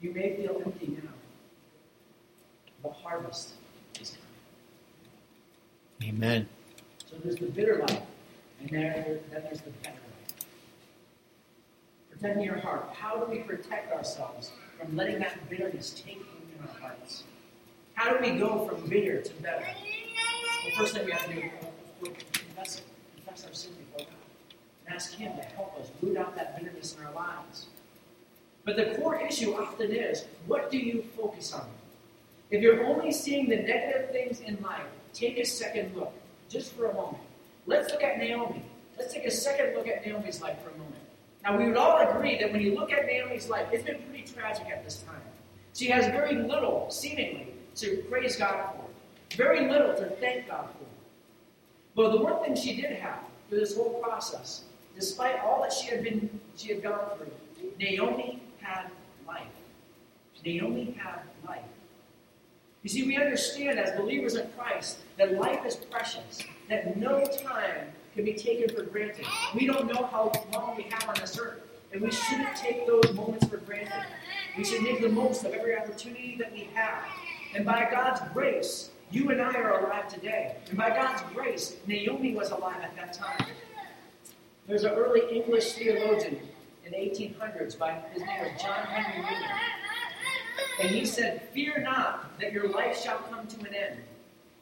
You 0.00 0.12
may 0.12 0.34
feel 0.34 0.60
empty 0.64 0.98
now. 1.02 1.10
The 2.82 2.90
harvest 2.90 3.52
is 4.00 4.16
coming. 6.00 6.16
Amen. 6.16 6.48
So 7.06 7.16
there's 7.22 7.36
the 7.36 7.46
bitter 7.46 7.78
life, 7.78 8.02
and 8.60 8.70
there, 8.70 9.20
then 9.30 9.42
there's 9.44 9.60
the 9.60 9.70
better 9.70 9.94
life. 9.94 10.34
Protecting 12.10 12.44
your 12.44 12.58
heart. 12.58 12.88
How 12.94 13.16
do 13.16 13.30
we 13.30 13.40
protect 13.40 13.92
ourselves 13.92 14.50
from 14.78 14.96
letting 14.96 15.18
that 15.20 15.48
bitterness 15.48 15.90
take 15.92 16.18
root 16.18 16.50
in 16.56 16.62
our 16.66 16.80
hearts? 16.80 17.24
How 17.94 18.10
do 18.12 18.18
we 18.20 18.38
go 18.38 18.66
from 18.66 18.88
bitter 18.88 19.20
to 19.20 19.34
better? 19.42 19.66
The 20.64 20.70
first 20.72 20.94
thing 20.94 21.04
we 21.04 21.12
have 21.12 21.26
to 21.26 21.34
do 21.34 21.50
our 23.46 23.54
sin 23.54 23.72
before 23.72 24.06
God. 24.06 24.16
And 24.86 24.94
ask 24.94 25.14
Him 25.14 25.36
to 25.36 25.42
help 25.42 25.78
us 25.80 25.90
root 26.02 26.16
out 26.16 26.34
that 26.36 26.58
bitterness 26.58 26.96
in 26.96 27.04
our 27.04 27.12
lives. 27.12 27.66
But 28.64 28.76
the 28.76 28.96
core 28.96 29.20
issue 29.20 29.54
often 29.54 29.90
is 29.92 30.24
what 30.46 30.70
do 30.70 30.78
you 30.78 31.02
focus 31.16 31.52
on? 31.52 31.66
If 32.50 32.62
you're 32.62 32.84
only 32.84 33.12
seeing 33.12 33.48
the 33.48 33.56
negative 33.56 34.10
things 34.10 34.40
in 34.40 34.60
life, 34.62 34.82
take 35.12 35.38
a 35.38 35.44
second 35.44 35.94
look, 35.94 36.12
just 36.48 36.72
for 36.72 36.86
a 36.86 36.94
moment. 36.94 37.22
Let's 37.66 37.92
look 37.92 38.02
at 38.02 38.18
Naomi. 38.18 38.62
Let's 38.98 39.12
take 39.14 39.24
a 39.24 39.30
second 39.30 39.74
look 39.74 39.88
at 39.88 40.04
Naomi's 40.04 40.42
life 40.42 40.60
for 40.62 40.70
a 40.70 40.72
moment. 40.78 40.96
Now, 41.44 41.56
we 41.56 41.66
would 41.66 41.76
all 41.76 41.98
agree 41.98 42.38
that 42.38 42.52
when 42.52 42.60
you 42.60 42.74
look 42.74 42.92
at 42.92 43.06
Naomi's 43.06 43.48
life, 43.48 43.68
it's 43.72 43.84
been 43.84 44.02
pretty 44.02 44.24
tragic 44.24 44.66
at 44.66 44.84
this 44.84 45.02
time. 45.02 45.22
She 45.74 45.86
has 45.88 46.06
very 46.06 46.34
little, 46.34 46.90
seemingly, 46.90 47.54
to 47.76 48.04
praise 48.10 48.36
God 48.36 48.74
for, 48.74 49.36
very 49.36 49.68
little 49.68 49.94
to 49.94 50.06
thank 50.16 50.48
God 50.48 50.68
for. 50.78 50.86
But 51.94 52.12
the 52.12 52.22
one 52.22 52.42
thing 52.42 52.56
she 52.56 52.80
did 52.80 52.96
have 52.98 53.20
through 53.50 53.60
this 53.60 53.76
whole 53.76 54.00
process, 54.00 54.62
despite 54.94 55.40
all 55.40 55.60
that 55.62 55.72
she 55.72 55.88
had 55.88 56.04
been, 56.04 56.40
she 56.56 56.68
had 56.68 56.82
gone 56.82 57.18
through, 57.18 57.72
Naomi 57.78 58.40
had 58.60 58.86
life. 59.26 59.42
Naomi 60.44 60.96
had 60.98 61.20
life. 61.46 61.60
You 62.82 62.88
see, 62.88 63.06
we 63.06 63.16
understand 63.16 63.78
as 63.78 63.98
believers 63.98 64.36
in 64.36 64.48
Christ 64.56 64.98
that 65.18 65.34
life 65.34 65.66
is 65.66 65.76
precious, 65.76 66.42
that 66.68 66.96
no 66.96 67.26
time 67.26 67.88
can 68.14 68.24
be 68.24 68.32
taken 68.32 68.74
for 68.74 68.84
granted. 68.84 69.26
We 69.54 69.66
don't 69.66 69.92
know 69.92 70.06
how 70.06 70.32
long 70.54 70.76
we 70.76 70.84
have 70.84 71.08
on 71.08 71.16
this 71.20 71.38
earth, 71.38 71.60
and 71.92 72.00
we 72.00 72.10
shouldn't 72.10 72.56
take 72.56 72.86
those 72.86 73.12
moments 73.14 73.46
for 73.48 73.58
granted. 73.58 74.06
We 74.56 74.64
should 74.64 74.82
make 74.82 75.00
the 75.02 75.08
most 75.08 75.44
of 75.44 75.52
every 75.52 75.76
opportunity 75.76 76.36
that 76.38 76.52
we 76.52 76.70
have. 76.74 77.04
And 77.54 77.66
by 77.66 77.88
God's 77.90 78.20
grace, 78.32 78.90
you 79.10 79.30
and 79.30 79.40
I 79.40 79.54
are 79.54 79.84
alive 79.84 80.08
today. 80.08 80.56
And 80.68 80.78
by 80.78 80.90
God's 80.90 81.22
grace, 81.34 81.76
Naomi 81.86 82.34
was 82.34 82.50
alive 82.50 82.80
at 82.82 82.94
that 82.96 83.12
time. 83.12 83.46
There's 84.66 84.84
an 84.84 84.92
early 84.92 85.22
English 85.30 85.72
theologian 85.72 86.38
in 86.84 86.92
the 86.92 86.98
1800s 86.98 87.76
by 87.76 88.00
his 88.12 88.22
name 88.22 88.40
was 88.40 88.62
John 88.62 88.84
Henry 88.86 89.20
Newman. 89.20 89.50
And 90.80 90.90
he 90.90 91.04
said, 91.04 91.42
Fear 91.52 91.80
not 91.80 92.38
that 92.40 92.52
your 92.52 92.68
life 92.68 93.00
shall 93.00 93.18
come 93.30 93.46
to 93.48 93.60
an 93.60 93.74
end, 93.74 93.96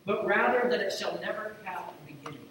but 0.06 0.26
rather 0.26 0.68
that 0.70 0.80
it 0.80 0.92
shall 0.92 1.18
never 1.20 1.56
have 1.64 1.82
a 1.88 2.06
beginning. 2.06 2.50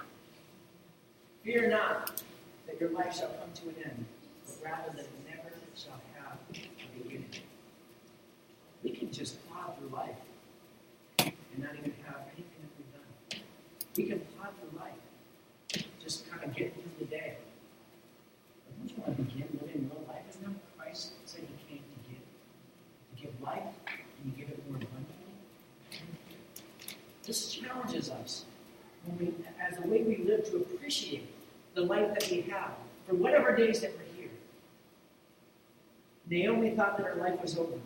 Fear 1.44 1.70
not 1.70 2.22
that 2.68 2.80
your 2.80 2.92
life 2.92 3.16
shall 3.16 3.30
come 3.30 3.50
to 3.56 3.70
an 3.70 3.76
end, 3.84 4.06
but 4.46 4.70
rather 4.70 4.92
that 4.92 5.06
it 5.06 5.12
never 5.28 5.50
shall 5.76 6.00
have 6.16 6.38
a 6.50 7.04
beginning. 7.04 7.26
We 8.84 8.92
can 8.92 9.12
just 9.12 9.46
plod 9.48 9.78
through 9.80 9.90
life 9.90 10.16
and 11.58 11.66
not 11.66 11.74
even 11.74 11.94
have 12.06 12.22
anything 12.36 12.60
that 12.62 12.72
we've 12.78 12.94
done. 12.94 13.42
We 13.98 14.04
can 14.04 14.20
plod 14.20 14.50
through 14.60 14.80
life, 14.80 15.84
just 16.02 16.30
kind 16.30 16.44
of 16.44 16.56
get 16.56 16.74
through 16.74 16.84
the 17.00 17.06
day. 17.06 17.38
But 18.66 18.78
don't 18.78 18.90
you 18.96 19.04
want 19.04 19.18
to 19.18 19.24
begin 19.24 19.60
living 19.60 19.90
real 19.92 20.06
life? 20.08 20.22
Isn't 20.30 20.44
that 20.44 20.52
what 20.52 20.78
Christ 20.78 21.14
said 21.26 21.42
he 21.42 21.74
came 21.76 21.84
to 21.84 22.10
give? 22.10 22.22
To 23.16 23.24
give 23.24 23.42
life 23.42 23.64
and 23.88 23.98
you 24.26 24.32
give 24.38 24.50
it 24.54 24.64
more 24.70 24.78
abundantly? 24.78 25.16
This 27.26 27.52
challenges 27.52 28.12
us 28.12 28.46
we, 29.20 29.34
as 29.60 29.78
a 29.80 29.88
way 29.88 30.04
we 30.04 30.18
live 30.18 30.46
to 30.52 30.58
appreciate 30.58 31.28
the 31.74 31.82
life 31.82 32.14
that 32.14 32.30
we 32.30 32.42
have 32.42 32.72
for 33.08 33.16
whatever 33.16 33.56
days 33.56 33.82
that 33.82 33.94
we're 33.98 34.22
here. 34.22 34.30
Naomi 36.30 36.72
thought 36.72 36.98
that 36.98 37.06
her 37.06 37.16
life 37.16 37.42
was 37.42 37.58
over. 37.58 37.80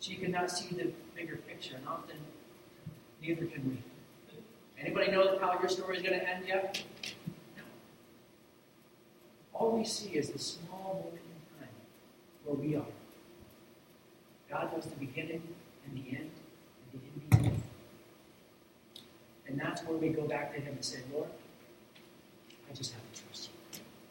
She 0.00 0.14
could 0.16 0.30
not 0.30 0.50
see 0.50 0.74
the 0.74 0.92
bigger 1.14 1.36
picture, 1.36 1.76
and 1.76 1.86
often 1.88 2.16
neither 3.20 3.46
can 3.46 3.68
we. 3.68 3.95
Anybody 4.80 5.10
know 5.10 5.38
how 5.40 5.58
your 5.58 5.68
story 5.68 5.96
is 5.96 6.02
going 6.02 6.18
to 6.18 6.28
end 6.28 6.46
yet? 6.46 6.82
No. 7.56 7.62
All 9.54 9.76
we 9.76 9.84
see 9.84 10.10
is 10.10 10.30
the 10.30 10.38
small 10.38 11.02
moment 11.04 11.22
in 11.22 11.60
time 11.60 11.68
where 12.44 12.56
we 12.56 12.76
are. 12.76 12.84
God 14.50 14.72
knows 14.72 14.84
the 14.84 14.96
beginning 14.96 15.42
and 15.86 15.96
the 15.96 16.16
end 16.16 16.30
and 16.92 17.02
the 17.02 17.06
in 17.06 17.28
between. 17.28 17.62
And 19.48 19.60
that's 19.60 19.82
where 19.82 19.96
we 19.96 20.08
go 20.10 20.26
back 20.26 20.54
to 20.54 20.60
Him 20.60 20.74
and 20.74 20.84
say, 20.84 20.98
Lord, 21.12 21.28
I 22.70 22.74
just 22.74 22.92
have 22.92 23.02
to 23.12 23.22
trust 23.22 23.50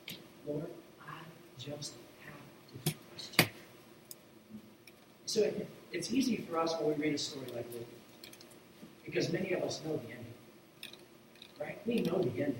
you. 0.07 0.17
Lord, 0.47 0.65
I 1.01 1.21
just 1.59 1.93
have 2.23 2.83
to 2.85 2.93
trust 3.11 3.41
you. 3.41 3.45
So 5.25 5.41
it, 5.41 5.67
it's 5.91 6.11
easy 6.11 6.37
for 6.37 6.57
us 6.57 6.73
when 6.79 6.97
we 6.97 7.03
read 7.03 7.13
a 7.13 7.17
story 7.17 7.47
like 7.55 7.71
this 7.71 7.83
because 9.05 9.31
many 9.31 9.53
of 9.53 9.63
us 9.63 9.81
know 9.85 9.95
the 9.97 10.11
ending. 10.11 10.24
Right? 11.59 11.79
We 11.85 11.99
know 12.01 12.19
the 12.21 12.29
ending. 12.29 12.55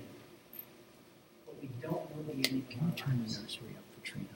But 1.44 1.60
we 1.60 1.68
don't 1.80 2.16
know 2.16 2.22
the 2.26 2.32
ending 2.32 2.66
Can 2.70 2.86
you 2.86 2.92
turn 2.96 3.18
the 3.18 3.24
nursery 3.24 3.76
up 3.76 3.84
for 3.94 4.06
Trina? 4.06 4.26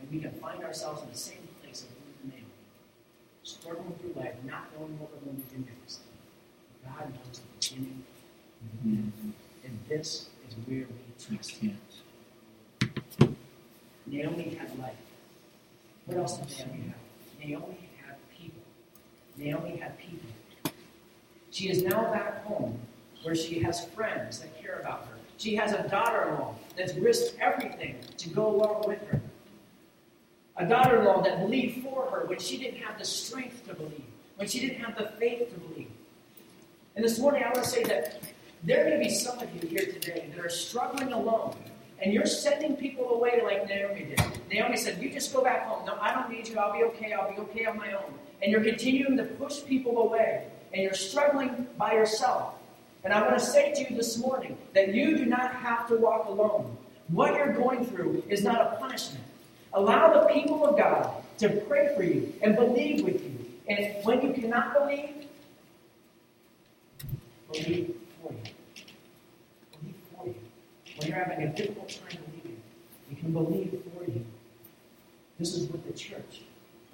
And 0.00 0.10
we 0.10 0.20
can 0.20 0.32
find 0.32 0.62
ourselves 0.64 1.02
in 1.02 1.10
the 1.10 1.18
same 1.18 1.48
place 1.62 1.82
of 1.82 1.88
Ruth 1.90 2.16
and 2.22 2.32
Naomi, 2.32 2.46
struggling 3.42 3.94
through 4.00 4.20
life, 4.20 4.34
not 4.44 4.66
knowing 4.76 4.98
what 4.98 5.10
we're 5.12 5.32
going 5.32 5.42
to 5.42 5.54
do 5.54 5.64
next. 5.80 6.00
God 6.84 7.12
knows 7.12 7.40
the 7.40 7.46
beginning 7.58 8.04
end. 8.84 9.34
And 9.64 9.78
this 9.88 10.28
is 10.48 10.54
where 10.66 10.86
we 10.86 11.36
trust 11.36 11.50
Him. 11.56 11.78
Naomi 14.06 14.56
had 14.58 14.78
life. 14.78 14.96
What 16.06 16.18
else 16.18 16.38
did 16.38 16.66
Naomi 16.66 16.84
have? 16.88 17.48
Naomi 17.48 17.88
had 18.04 18.16
people. 18.36 18.62
Naomi 19.36 19.76
had 19.76 19.98
people. 19.98 20.30
She 21.50 21.68
is 21.70 21.82
now 21.82 22.12
back 22.12 22.44
home 22.44 22.78
where 23.22 23.34
she 23.34 23.60
has 23.60 23.84
friends 23.86 24.40
that 24.40 24.60
care 24.60 24.78
about 24.80 25.06
her. 25.06 25.14
She 25.36 25.54
has 25.56 25.72
a 25.72 25.88
daughter 25.88 26.28
in 26.28 26.34
law 26.40 26.54
that's 26.76 26.94
risked 26.94 27.38
everything 27.40 27.96
to 28.16 28.28
go 28.30 28.48
along 28.48 28.84
with 28.86 29.00
her. 29.08 29.20
A 30.56 30.66
daughter 30.66 30.98
in 30.98 31.04
law 31.04 31.22
that 31.22 31.38
believed 31.40 31.84
for 31.84 32.10
her 32.10 32.26
when 32.26 32.40
she 32.40 32.58
didn't 32.58 32.80
have 32.80 32.98
the 32.98 33.04
strength 33.04 33.66
to 33.68 33.74
believe, 33.74 34.02
when 34.36 34.48
she 34.48 34.58
didn't 34.60 34.80
have 34.80 34.98
the 34.98 35.12
faith 35.18 35.52
to 35.52 35.60
believe. 35.60 35.90
And 36.96 37.04
this 37.04 37.18
morning, 37.20 37.44
I 37.44 37.46
want 37.46 37.62
to 37.62 37.70
say 37.70 37.84
that 37.84 38.20
there 38.64 38.84
may 38.84 38.98
be 38.98 39.08
some 39.08 39.38
of 39.38 39.54
you 39.54 39.68
here 39.68 39.86
today 39.86 40.28
that 40.34 40.44
are 40.44 40.48
struggling 40.48 41.12
alone, 41.12 41.54
and 42.02 42.12
you're 42.12 42.26
sending 42.26 42.74
people 42.74 43.10
away 43.10 43.40
like 43.44 43.68
Naomi 43.68 44.02
did. 44.02 44.20
Naomi 44.50 44.76
said, 44.76 45.00
You 45.00 45.10
just 45.10 45.32
go 45.32 45.42
back 45.44 45.66
home. 45.66 45.86
No, 45.86 45.96
I 46.00 46.12
don't 46.12 46.28
need 46.28 46.48
you. 46.48 46.58
I'll 46.58 46.72
be 46.72 46.82
okay. 46.84 47.12
I'll 47.12 47.30
be 47.30 47.38
okay 47.38 47.66
on 47.66 47.76
my 47.76 47.92
own. 47.92 48.12
And 48.42 48.50
you're 48.50 48.64
continuing 48.64 49.16
to 49.16 49.24
push 49.24 49.64
people 49.64 49.98
away, 49.98 50.48
and 50.72 50.82
you're 50.82 50.94
struggling 50.94 51.68
by 51.76 51.92
yourself. 51.92 52.54
And 53.08 53.16
I 53.16 53.22
want 53.22 53.38
to 53.38 53.42
say 53.42 53.72
to 53.72 53.88
you 53.88 53.96
this 53.96 54.18
morning 54.18 54.58
that 54.74 54.92
you 54.94 55.16
do 55.16 55.24
not 55.24 55.50
have 55.50 55.88
to 55.88 55.96
walk 55.96 56.26
alone. 56.28 56.76
What 57.08 57.32
you're 57.36 57.54
going 57.54 57.86
through 57.86 58.22
is 58.28 58.44
not 58.44 58.60
a 58.60 58.76
punishment. 58.76 59.24
Allow 59.72 60.12
the 60.12 60.28
people 60.28 60.66
of 60.66 60.76
God 60.76 61.14
to 61.38 61.48
pray 61.48 61.94
for 61.96 62.02
you 62.02 62.34
and 62.42 62.54
believe 62.54 63.02
with 63.06 63.24
you. 63.24 63.46
And 63.66 64.04
when 64.04 64.20
you 64.20 64.34
cannot 64.34 64.74
believe, 64.74 65.24
believe 67.50 67.94
for 68.22 68.30
you. 68.30 68.84
Believe 69.80 69.94
for 70.14 70.26
you. 70.26 70.34
When 70.98 71.08
you're 71.08 71.16
having 71.16 71.48
a 71.48 71.52
difficult 71.54 71.88
time 71.88 72.20
believing, 72.26 72.60
you 73.08 73.16
can 73.16 73.32
believe 73.32 73.82
for 73.96 74.04
you. 74.04 74.22
This 75.38 75.54
is 75.54 75.66
what 75.70 75.82
the 75.86 75.98
church 75.98 76.42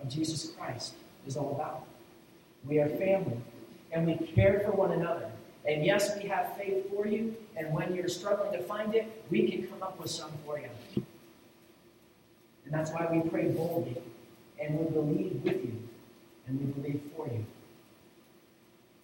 of 0.01 0.09
Jesus 0.09 0.53
Christ 0.57 0.95
is 1.27 1.37
all 1.37 1.57
about. 1.57 1.87
We 2.69 2.79
are 2.79 2.89
family, 2.89 3.39
and 3.91 4.07
we 4.07 4.15
care 4.29 4.61
for 4.61 4.71
one 4.71 4.93
another. 4.93 5.29
And 5.67 5.85
yes, 5.85 6.17
we 6.21 6.29
have 6.29 6.57
faith 6.57 6.91
for 6.91 7.07
you, 7.07 7.35
and 7.57 7.73
when 7.73 7.95
you're 7.95 8.09
struggling 8.09 8.53
to 8.53 8.63
find 8.63 8.95
it, 8.95 9.25
we 9.31 9.51
can 9.51 9.67
come 9.67 9.83
up 9.83 9.99
with 9.99 10.11
some 10.11 10.31
for 10.45 10.59
you. 10.59 10.69
And 12.65 12.73
that's 12.73 12.91
why 12.91 13.09
we 13.11 13.29
pray 13.29 13.49
boldly, 13.49 13.97
and 14.61 14.79
we 14.79 14.91
believe 14.91 15.43
with 15.43 15.65
you, 15.65 15.89
and 16.47 16.61
we 16.61 16.83
believe 16.83 17.01
for 17.17 17.27
you. 17.29 17.45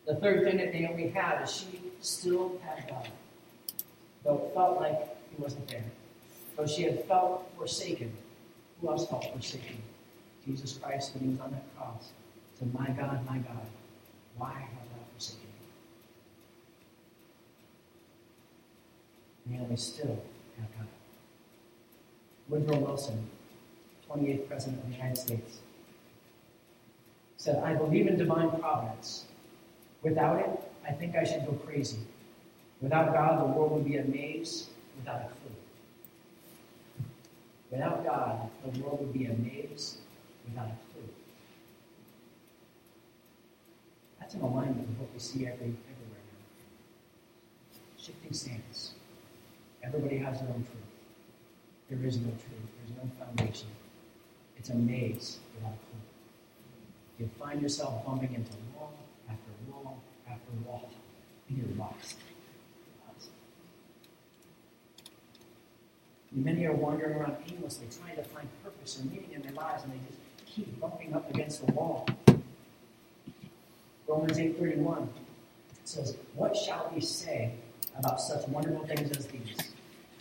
The 0.07 0.17
third 0.17 0.45
thing 0.45 0.59
that 0.59 0.75
Naomi 0.75 1.09
had 1.09 1.43
is 1.43 1.53
she 1.53 1.81
still 2.01 2.61
had 2.65 2.89
God, 2.89 3.09
though 4.25 4.47
it 4.47 4.55
felt 4.55 4.81
like 4.81 4.99
He 5.31 5.43
wasn't 5.43 5.69
there. 5.69 5.85
Though 6.57 6.67
she 6.67 6.83
had 6.83 7.05
felt 7.07 7.51
forsaken. 7.57 8.13
Who 8.81 8.91
else 8.91 9.09
felt 9.09 9.25
forsaken? 9.33 9.81
Jesus 10.45 10.79
Christ 10.83 11.15
when 11.15 11.25
He 11.25 11.31
was 11.31 11.41
on 11.41 11.53
that 11.53 11.65
cross 11.77 12.11
said, 12.61 12.75
My 12.75 12.87
God, 12.89 13.25
my 13.27 13.39
God, 13.39 13.67
why 14.37 14.53
have 14.53 14.89
thou 14.91 15.05
forsaken 15.15 15.43
me? 15.45 15.67
Naomi 19.51 19.77
still 19.77 20.19
had 20.59 20.69
God. 20.79 20.87
Woodrow 22.49 22.79
Wilson, 22.79 23.29
28th 24.09 24.49
President 24.49 24.83
of 24.83 24.89
the 24.89 24.97
United 24.97 25.19
States, 25.19 25.59
said, 27.37 27.63
I 27.63 27.75
believe 27.75 28.07
in 28.07 28.17
divine 28.17 28.51
providence. 28.61 29.25
Without 30.03 30.41
it, 30.41 30.51
I 30.87 30.93
think 30.93 31.17
I 31.17 31.25
should 31.25 31.45
go 31.47 31.53
crazy. 31.53 31.99
Without 32.81 33.13
God, 33.13 33.41
the 33.41 33.45
world 33.45 33.73
would 33.73 33.85
be 33.85 33.97
a 33.97 34.05
maze 34.05 34.69
without 34.97 35.21
a 35.21 35.25
clue. 35.25 35.57
Without 37.71 38.05
God, 38.05 38.51
the 38.65 38.81
world 38.81 39.01
would 39.01 39.13
be 39.13 39.27
a 39.27 39.33
maze 39.35 39.99
without 40.45 40.67
a 40.67 40.93
clue. 40.93 41.09
That's 44.19 44.35
in 44.35 44.41
alignment 44.41 44.89
with 44.89 44.99
what 44.99 45.13
we 45.13 45.19
see 45.19 45.47
every, 45.47 45.67
everywhere 45.67 46.25
now. 46.27 47.99
Shifting 47.99 48.33
sands. 48.33 48.95
Everybody 49.83 50.19
has 50.19 50.41
their 50.41 50.49
own 50.51 50.65
truth. 50.65 50.91
There 51.89 52.07
is 52.07 52.19
no 52.19 52.31
truth. 52.31 52.71
There's 52.87 52.97
no 52.97 53.25
foundation. 53.25 53.69
It's 54.57 54.69
a 54.69 54.75
maze 54.75 55.39
without 55.55 55.73
a 55.73 55.77
clue. 55.77 56.01
You 57.19 57.31
find 57.39 57.61
yourself 57.63 58.05
bumping 58.05 58.35
into 58.35 58.53
wall 58.75 58.93
after 59.29 59.51
wall 59.71 59.99
after 60.29 60.51
wall, 60.67 60.91
and 61.49 61.59
you're 61.59 61.77
lost. 61.77 62.17
Many 66.33 66.65
are 66.67 66.73
wandering 66.73 67.17
around 67.17 67.37
aimlessly, 67.49 67.89
trying 68.01 68.17
to 68.17 68.23
find 68.23 68.49
purpose 68.63 69.01
or 69.01 69.05
meaning 69.07 69.31
in 69.35 69.43
their 69.43 69.53
lives, 69.53 69.83
and 69.83 69.93
they 69.93 69.99
just 70.07 70.21
keep 70.47 70.81
bumping 70.81 71.13
up 71.13 71.29
against 71.31 71.67
the 71.67 71.73
wall. 71.73 72.07
Romans 74.07 74.39
8.31 74.39 75.09
says, 75.85 76.17
What 76.35 76.57
shall 76.57 76.91
we 76.95 77.01
say 77.01 77.53
about 77.99 78.21
such 78.21 78.47
wonderful 78.49 78.87
things 78.87 79.11
as 79.17 79.27
these? 79.27 79.70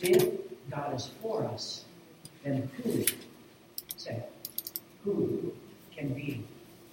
If 0.00 0.28
God 0.70 0.94
is 0.94 1.10
for 1.20 1.44
us, 1.44 1.84
then 2.44 2.70
who, 2.82 3.04
say, 3.96 4.22
who 5.04 5.52
can 5.94 6.14
be 6.14 6.42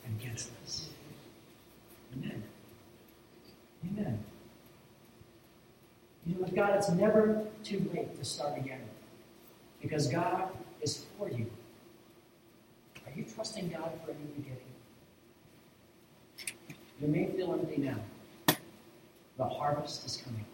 against 0.05 0.51
us? 0.63 0.89
Amen. 2.13 2.43
Amen. 3.85 4.19
You 6.25 6.35
know, 6.35 6.41
with 6.41 6.55
God, 6.55 6.75
it's 6.75 6.89
never 6.89 7.45
too 7.63 7.89
late 7.93 8.17
to 8.17 8.25
start 8.25 8.57
again. 8.57 8.81
Because 9.81 10.07
God 10.07 10.49
is 10.81 11.05
for 11.17 11.29
you. 11.29 11.45
Are 13.05 13.11
you 13.15 13.23
trusting 13.23 13.69
God 13.69 13.91
for 14.03 14.11
a 14.11 14.15
new 14.15 14.27
beginning? 14.35 14.57
You 17.01 17.07
may 17.07 17.25
feel 17.27 17.53
empty 17.53 17.77
now. 17.77 18.55
The 19.37 19.45
harvest 19.45 20.05
is 20.05 20.17
coming. 20.17 20.45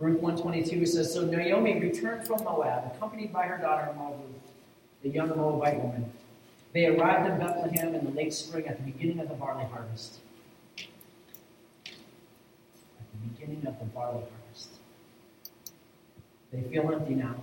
Ruth 0.00 0.20
122 0.20 0.86
says, 0.86 1.12
So 1.12 1.24
Naomi 1.26 1.78
returned 1.78 2.26
from 2.26 2.42
Moab, 2.42 2.92
accompanied 2.94 3.32
by 3.32 3.44
her 3.44 3.58
daughter-in-law 3.58 4.08
Ruth, 4.08 4.52
the 5.02 5.10
young 5.10 5.28
Moabite 5.28 5.80
woman. 5.80 6.10
They 6.72 6.86
arrived 6.86 7.30
in 7.30 7.38
Bethlehem 7.38 7.94
in 7.94 8.04
the 8.04 8.10
late 8.10 8.32
spring 8.32 8.66
at 8.66 8.78
the 8.78 8.90
beginning 8.90 9.20
of 9.20 9.28
the 9.28 9.34
barley 9.34 9.66
harvest. 9.66 10.18
At 11.86 11.94
the 13.12 13.28
beginning 13.28 13.66
of 13.66 13.78
the 13.78 13.84
barley 13.84 14.22
harvest. 14.22 14.70
They 16.52 16.62
feel 16.62 16.90
empty 16.92 17.14
now 17.14 17.36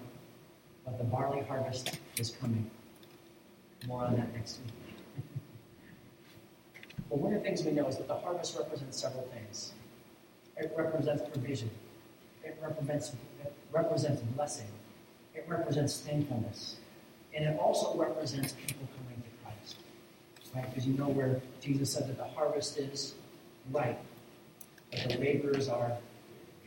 but 0.88 0.98
the 0.98 1.04
barley 1.04 1.42
harvest 1.42 2.00
is 2.18 2.32
coming. 2.40 2.70
More 3.88 4.06
on 4.06 4.16
that 4.16 4.34
next 4.34 4.60
week. 4.60 4.74
well, 7.10 7.20
one 7.20 7.34
of 7.34 7.44
the 7.44 7.46
things 7.46 7.64
we 7.64 7.72
know 7.72 7.88
is 7.88 7.98
that 7.98 8.08
the 8.08 8.16
harvest 8.16 8.58
represents 8.58 9.02
several 9.02 9.28
things. 9.34 9.74
It 10.56 10.74
represents 10.78 11.24
provision. 11.30 11.70
It 12.48 12.58
represents, 12.62 13.12
it 13.44 13.54
represents 13.74 14.22
blessing. 14.22 14.68
It 15.36 15.46
represents 15.50 16.00
thankfulness. 16.00 16.78
And 17.34 17.46
it 17.46 17.60
also 17.60 17.96
represents 17.98 18.54
people 18.54 18.88
coming 18.98 19.22
to 19.22 19.44
Christ. 19.44 19.76
Right? 20.56 20.70
Because 20.70 20.88
you 20.88 20.98
know 20.98 21.10
where 21.10 21.42
Jesus 21.62 21.92
said 21.92 22.08
that 22.08 22.18
the 22.18 22.24
harvest 22.24 22.78
is 22.78 23.16
ripe, 23.72 24.00
but 24.92 25.10
the 25.10 25.18
laborers 25.18 25.68
are 25.68 25.92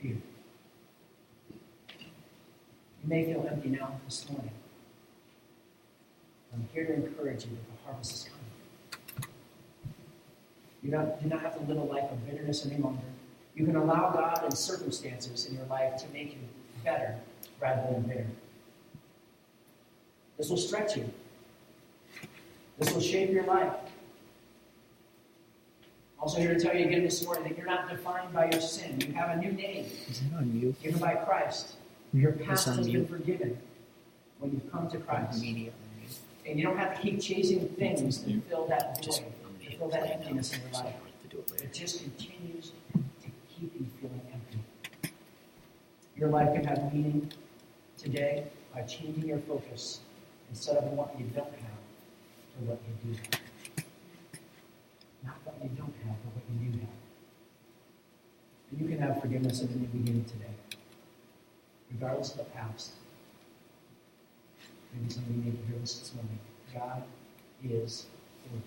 few. 0.00 0.20
You 1.88 3.06
may 3.06 3.24
feel 3.24 3.48
empty 3.50 3.70
now 3.70 3.98
this 4.04 4.28
morning. 4.30 4.52
I'm 6.52 6.68
here 6.74 6.84
to 6.84 6.94
encourage 6.94 7.44
you 7.46 7.52
that 7.52 7.66
the 7.66 7.84
harvest 7.86 8.12
is 8.12 8.24
coming. 8.24 9.30
You 10.82 10.90
don't, 10.90 11.22
do 11.22 11.28
not 11.28 11.40
have 11.40 11.56
to 11.58 11.64
live 11.64 11.78
a 11.78 11.84
life 11.84 12.10
of 12.10 12.26
bitterness 12.26 12.66
any 12.66 12.76
longer. 12.76 13.00
You 13.54 13.64
can 13.66 13.76
allow 13.76 14.10
God 14.10 14.40
and 14.42 14.56
circumstances 14.56 15.46
in 15.46 15.54
your 15.54 15.66
life 15.66 15.96
to 16.02 16.08
make 16.12 16.32
you 16.32 16.38
better 16.84 17.16
rather 17.60 17.92
than 17.92 18.02
bitter. 18.02 18.26
This 20.38 20.48
will 20.48 20.56
stretch 20.56 20.96
you. 20.96 21.10
This 22.78 22.92
will 22.94 23.00
shape 23.00 23.30
your 23.30 23.44
life. 23.44 23.72
Also, 26.18 26.38
here 26.38 26.54
to 26.54 26.60
tell 26.60 26.74
you 26.76 26.86
again 26.86 27.02
this 27.02 27.24
morning 27.24 27.44
that 27.44 27.56
you're 27.56 27.66
not 27.66 27.88
defined 27.88 28.32
by 28.32 28.50
your 28.50 28.60
sin. 28.60 29.00
You 29.00 29.12
have 29.14 29.36
a 29.36 29.40
new 29.40 29.52
name. 29.52 29.86
Is 30.08 30.20
it 30.20 30.36
on 30.36 30.58
you? 30.58 30.74
Given 30.82 31.00
by 31.00 31.14
Christ. 31.14 31.76
Your 32.12 32.32
past 32.32 32.66
has 32.66 32.88
been 32.88 33.06
forgiven 33.06 33.58
when 34.38 34.52
you've 34.52 34.70
come 34.70 34.88
to 34.90 34.98
Christ. 34.98 35.42
And 35.42 36.58
you 36.58 36.64
don't 36.64 36.76
have 36.76 36.94
to 36.96 37.02
keep 37.02 37.20
chasing 37.20 37.68
things 37.70 38.18
to 38.18 38.40
fill 38.48 38.66
that 38.66 39.04
void, 39.04 39.24
to 39.62 39.76
fill 39.76 39.88
that 39.88 40.10
emptiness 40.10 40.52
in 40.52 40.60
your 40.62 40.82
life. 40.82 40.94
It 41.62 41.72
just 41.72 42.02
continues 42.02 42.72
to 42.92 42.99
keep 43.60 43.74
you 43.78 43.86
feeling 44.00 44.22
empty. 44.32 45.12
Your 46.16 46.30
life 46.30 46.54
can 46.54 46.64
have 46.64 46.92
meaning 46.92 47.30
today 47.98 48.46
by 48.74 48.82
changing 48.82 49.28
your 49.28 49.38
focus 49.40 50.00
instead 50.48 50.76
of 50.76 50.84
what 50.92 51.14
you 51.18 51.26
don't 51.26 51.52
have 51.52 51.80
to 52.54 52.64
what 52.64 52.80
you 52.88 53.12
do 53.12 53.18
have. 53.18 53.84
Not 55.24 55.36
what 55.44 55.56
you 55.62 55.68
don't 55.76 55.94
have, 56.04 56.16
but 56.24 56.34
what 56.34 56.44
you 56.50 56.70
do 56.70 56.78
have. 56.78 56.88
And 58.70 58.80
you 58.80 58.88
can 58.88 58.98
have 59.06 59.20
forgiveness 59.20 59.60
in 59.60 59.68
the 59.68 59.74
new 59.74 59.86
beginning 59.88 60.24
today 60.24 60.54
regardless 61.92 62.32
of 62.32 62.38
the 62.38 62.44
past. 62.44 62.92
Maybe 64.94 65.12
somebody 65.12 65.50
to 65.50 65.50
hear 65.50 65.78
this 65.80 65.98
this 65.98 66.14
morning. 66.14 66.38
God 66.74 67.02
is 67.64 68.06
for 68.44 68.54
you, 68.56 68.62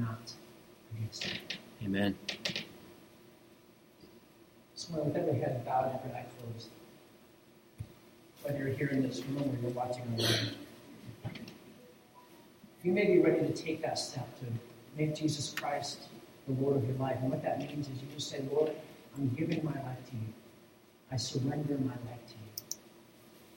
not 0.00 0.32
against 0.96 1.26
you. 1.26 1.32
Amen. 1.84 2.16
So 4.76 5.00
with 5.00 5.16
every 5.16 5.38
head 5.38 5.64
bowed 5.64 5.86
and 5.86 6.00
every 6.00 6.10
eye 6.12 6.26
closed, 6.38 6.68
whether 8.42 8.58
you're 8.58 8.68
here 8.68 8.88
in 8.88 9.02
this 9.02 9.22
room 9.24 9.42
or 9.42 9.62
you're 9.62 9.70
watching 9.70 10.02
online, 10.02 10.54
you 12.82 12.92
may 12.92 13.06
be 13.06 13.18
ready 13.20 13.46
to 13.46 13.52
take 13.52 13.82
that 13.82 13.98
step 13.98 14.28
to 14.40 14.46
make 14.98 15.14
Jesus 15.14 15.54
Christ 15.58 16.00
the 16.46 16.52
Lord 16.54 16.76
of 16.76 16.86
your 16.86 16.96
life. 16.98 17.16
And 17.20 17.30
what 17.30 17.42
that 17.42 17.58
means 17.58 17.88
is 17.88 18.02
you 18.02 18.08
just 18.14 18.28
say, 18.28 18.44
Lord, 18.52 18.72
I'm 19.16 19.28
giving 19.30 19.64
my 19.64 19.72
life 19.72 20.04
to 20.10 20.16
you. 20.16 20.32
I 21.10 21.16
surrender 21.16 21.78
my 21.78 21.94
life 22.10 22.26
to 22.26 22.34
you. 22.34 22.78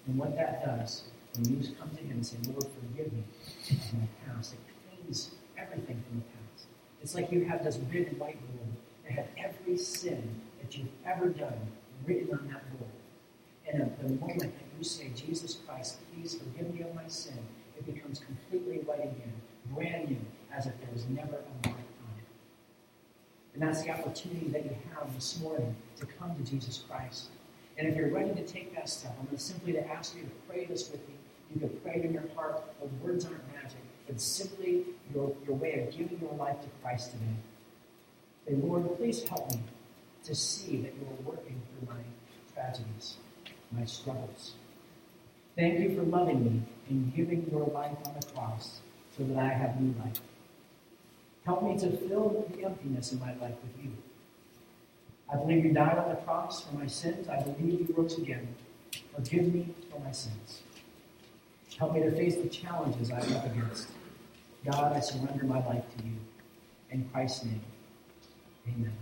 And 0.08 0.17
what 0.17 0.36
that 0.38 0.63
does, 0.63 1.03
when 1.36 1.62
you 1.62 1.67
come 1.80 1.89
to 1.89 2.03
Him 2.03 2.12
and 2.12 2.25
say, 2.25 2.38
Lord, 2.47 2.63
forgive 2.63 3.12
me 3.12 3.23
of 3.71 3.93
my 3.93 4.08
past, 4.25 4.53
it 4.53 4.60
cleans 5.03 5.32
everything 5.58 6.01
from 6.08 6.19
the 6.19 6.25
past. 6.25 6.67
It's 7.01 7.15
like 7.15 7.32
you 7.32 7.43
have 7.45 7.63
this 7.63 7.75
big 7.77 8.17
whiteboard 8.19 8.71
that 9.03 9.12
had 9.12 9.27
every 9.38 9.77
sin 9.77 10.41
that 10.67 10.77
you've 10.77 10.88
ever 11.06 11.30
done 11.30 11.60
written 12.06 12.38
on 12.38 12.47
that 12.47 12.77
board. 12.77 12.91
And 13.71 13.82
at 13.82 13.99
the 13.99 14.10
moment 14.10 14.39
that 14.39 14.51
you 14.77 14.84
say, 14.84 15.12
Jesus 15.15 15.60
Christ, 15.65 15.97
please 16.13 16.36
forgive 16.36 16.73
me 16.73 16.82
of 16.82 16.93
my 16.93 17.08
sin, 17.08 17.38
it 17.77 17.86
becomes 17.86 18.19
completely 18.19 18.77
white 18.80 18.99
again, 18.99 19.34
brand 19.73 20.10
new, 20.10 20.19
as 20.53 20.65
if 20.65 20.77
there 20.80 20.89
was 20.93 21.06
never 21.08 21.36
a 21.36 21.67
mark 21.67 21.77
on 21.77 22.17
it. 22.17 22.25
And 23.53 23.63
that's 23.63 23.84
the 23.84 23.91
opportunity 23.91 24.47
that 24.47 24.65
you 24.65 24.75
have 24.93 25.13
this 25.15 25.39
morning 25.41 25.75
to 25.97 26.06
come 26.06 26.36
to 26.36 26.49
Jesus 26.49 26.84
Christ 26.89 27.30
And 27.77 27.88
if 27.88 27.95
you're 27.95 28.10
ready 28.10 28.34
to 28.34 28.45
take 28.45 28.75
that 28.75 28.89
step, 28.89 29.15
I'm 29.19 29.25
going 29.25 29.38
to 29.38 29.43
simply 29.43 29.73
to 29.73 29.88
ask 29.88 30.15
you 30.15 30.23
to 30.23 30.30
pray 30.49 30.65
this 30.65 30.89
with 30.89 31.08
me. 31.08 31.15
You 31.53 31.62
can 31.62 31.69
pray 31.82 31.95
it 31.95 32.06
in 32.06 32.13
your 32.13 32.27
heart. 32.36 32.63
The 32.82 32.88
words 33.06 33.25
aren't 33.25 33.43
magic. 33.53 33.77
It's 34.08 34.23
simply 34.23 34.84
your, 35.13 35.34
your 35.45 35.56
way 35.56 35.86
of 35.86 35.97
giving 35.97 36.19
your 36.19 36.34
life 36.34 36.60
to 36.62 36.67
Christ 36.82 37.12
today. 37.12 37.36
Say, 38.47 38.56
Lord, 38.56 38.97
please 38.97 39.23
help 39.23 39.51
me 39.51 39.60
to 40.23 40.36
see 40.36 40.77
that 40.77 40.93
you 40.95 41.08
are 41.08 41.32
working 41.32 41.62
through 41.80 41.88
my 41.95 42.01
tragedies, 42.53 43.17
my 43.71 43.86
struggles. 43.86 44.53
Thank 45.56 45.80
you 45.80 45.95
for 45.95 46.03
loving 46.03 46.43
me 46.43 46.62
and 46.89 47.15
giving 47.15 47.47
your 47.51 47.65
life 47.67 47.97
on 48.06 48.13
the 48.19 48.25
cross 48.27 48.82
so 49.17 49.23
that 49.23 49.38
I 49.38 49.49
have 49.49 49.82
new 49.82 49.93
life. 50.03 50.19
Help 51.45 51.63
me 51.63 51.77
to 51.80 51.95
fill 51.97 52.45
the 52.51 52.65
emptiness 52.65 53.13
in 53.13 53.19
my 53.19 53.34
life 53.36 53.56
with 53.63 53.84
you. 53.84 53.91
I 55.32 55.38
believe 55.38 55.65
you 55.65 55.73
died 55.73 55.97
on 55.97 56.10
the 56.10 56.15
cross 56.15 56.63
for 56.63 56.75
my 56.75 56.88
sins. 56.88 57.27
I 57.27 57.41
believe 57.41 57.88
you 57.88 57.95
rose 57.97 58.17
again. 58.17 58.47
Forgive 59.15 59.53
me 59.53 59.69
for 59.89 59.99
my 59.99 60.12
sins. 60.12 60.62
Help 61.77 61.93
me 61.93 62.01
to 62.01 62.12
face 62.12 62.36
the 62.36 62.49
challenges 62.49 63.12
I'm 63.12 63.34
up 63.36 63.45
against. 63.45 63.89
God, 64.65 64.93
I 64.93 64.99
surrender 64.99 65.45
my 65.45 65.65
life 65.65 65.84
to 65.97 66.03
you. 66.03 66.15
In 66.91 67.08
Christ's 67.10 67.45
name, 67.45 67.62
amen. 68.67 68.93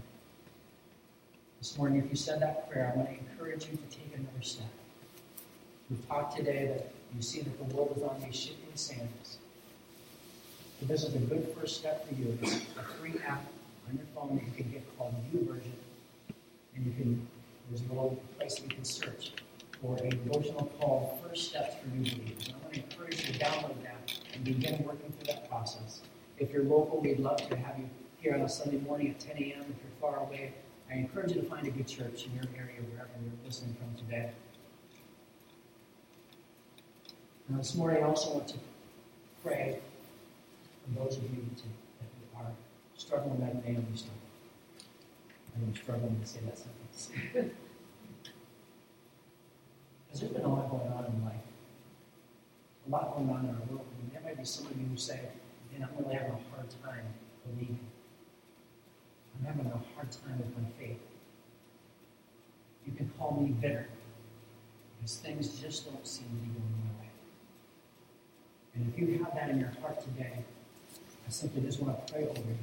This 1.66 1.80
morning, 1.80 2.04
if 2.04 2.12
you 2.12 2.16
said 2.16 2.44
that 2.44 2.70
prayer, 2.70 2.94
I 2.94 2.96
want 2.96 3.10
to 3.10 3.18
encourage 3.18 3.66
you 3.66 3.76
to 3.76 3.98
take 3.98 4.14
another 4.14 4.44
step. 4.44 4.68
We've 5.90 6.08
talked 6.08 6.38
today 6.38 6.68
that 6.68 6.92
you 7.16 7.24
see 7.24 7.42
that 7.42 7.58
the 7.58 7.76
world 7.76 7.96
is 7.98 8.04
on 8.04 8.22
these 8.24 8.36
shifting 8.36 8.76
sands. 8.76 9.40
But 10.78 10.90
this 10.90 11.04
is 11.06 11.16
a 11.16 11.18
good 11.18 11.52
first 11.60 11.78
step 11.78 12.08
for 12.08 12.14
you. 12.14 12.38
It's 12.44 12.58
a 12.78 12.84
free 12.84 13.16
app 13.28 13.44
on 13.90 13.98
your 13.98 14.06
phone 14.14 14.36
that 14.36 14.46
you 14.46 14.52
can 14.56 14.72
get 14.74 14.84
called 14.96 15.16
YouVersion. 15.34 15.72
And 16.76 16.86
you 16.86 16.92
can, 16.92 17.28
there's 17.72 17.82
a 17.82 17.88
little 17.88 18.22
place 18.38 18.62
you 18.62 18.70
can 18.70 18.86
search 18.86 19.32
for 19.82 19.98
a 19.98 20.10
devotional 20.12 20.72
called 20.80 21.20
First 21.24 21.50
Steps 21.50 21.78
for 21.82 21.88
New 21.88 22.04
Believers. 22.04 22.46
And 22.46 22.58
I 22.58 22.62
want 22.62 22.74
to 22.76 22.84
encourage 22.84 23.28
you 23.28 23.34
to 23.34 23.40
download 23.40 23.82
that 23.82 24.14
and 24.36 24.44
begin 24.44 24.84
working 24.86 25.12
through 25.14 25.34
that 25.34 25.50
process. 25.50 26.02
If 26.38 26.52
you're 26.52 26.64
local, 26.64 27.02
we'd 27.02 27.20
love 27.20 27.38
to 27.50 27.56
have 27.56 27.80
you 27.80 27.90
here 28.22 28.36
on 28.36 28.42
a 28.42 28.50
Sunday 28.50 28.78
morning 28.78 29.10
at 29.10 29.20
10 29.20 29.38
a.m. 29.38 29.62
If 29.62 29.66
you're 29.68 30.00
far 30.00 30.20
away, 30.20 30.54
I 30.90 30.96
encourage 30.96 31.32
you 31.34 31.42
to 31.42 31.48
find 31.48 31.66
a 31.68 31.72
good 31.72 31.88
church 31.88 32.26
in 32.26 32.36
your 32.36 32.46
area, 32.56 32.82
wherever 32.92 33.10
you're 33.22 33.46
listening 33.46 33.76
from 33.76 33.96
today. 34.06 34.32
Now, 37.50 37.58
this 37.58 37.76
morning, 37.76 38.04
I 38.04 38.08
also 38.08 38.34
want 38.34 38.48
to 38.50 38.58
pray 39.44 39.80
for 40.84 41.00
those 41.00 41.18
of 41.18 41.24
you 41.24 41.46
that 41.58 42.40
are 42.40 42.52
struggling 42.98 43.42
like 43.42 43.64
Naomi 43.64 43.86
struggled. 43.96 44.22
I'm 45.56 45.76
struggling 45.76 46.20
to 46.20 46.28
say 46.28 46.40
that 46.46 46.58
sentence. 46.58 47.10
Because 47.34 47.52
there's 50.20 50.32
been 50.32 50.44
a 50.44 50.48
lot 50.48 50.70
going 50.70 50.92
on 50.92 51.06
in 51.06 51.26
life. 51.26 51.36
A 52.88 52.90
lot 52.90 53.16
going 53.16 53.30
on 53.30 53.46
in 53.46 53.52
our 53.52 53.62
world. 53.70 53.86
And 54.02 54.12
there 54.12 54.22
might 54.24 54.38
be 54.38 54.44
some 54.46 54.66
of 54.66 54.78
you 54.78 54.86
who 54.88 54.98
say, 54.98 55.22
man, 55.72 55.88
I'm 55.88 56.04
really 56.04 56.16
having 56.16 56.32
a 56.32 56.56
hard 56.56 56.70
time 56.84 57.06
believing. 57.46 57.80
I'm 59.40 59.46
having 59.46 59.66
a 59.68 59.82
hard 59.96 60.12
time 60.12 60.38
with 60.38 60.58
my 60.58 60.70
faith. 60.80 61.00
You 62.86 62.94
can 62.94 63.10
call 63.18 63.40
me 63.42 63.50
bitter 63.50 63.88
because 64.98 65.18
things 65.18 65.60
just 65.60 65.86
don't 65.86 66.06
seem 66.06 66.28
to 66.28 66.36
be 66.36 66.48
going 66.48 66.74
my 66.84 67.02
way. 67.02 67.10
And 68.76 68.94
if 68.94 69.00
you 69.00 69.24
have 69.24 69.34
that 69.36 69.50
in 69.50 69.60
your 69.60 69.74
heart 69.82 70.02
today, 70.02 70.44
I 71.28 71.32
simply 71.32 71.62
just 71.62 71.82
want 71.82 72.06
to 72.06 72.14
pray 72.14 72.24
over 72.24 72.40
you. 72.40 72.58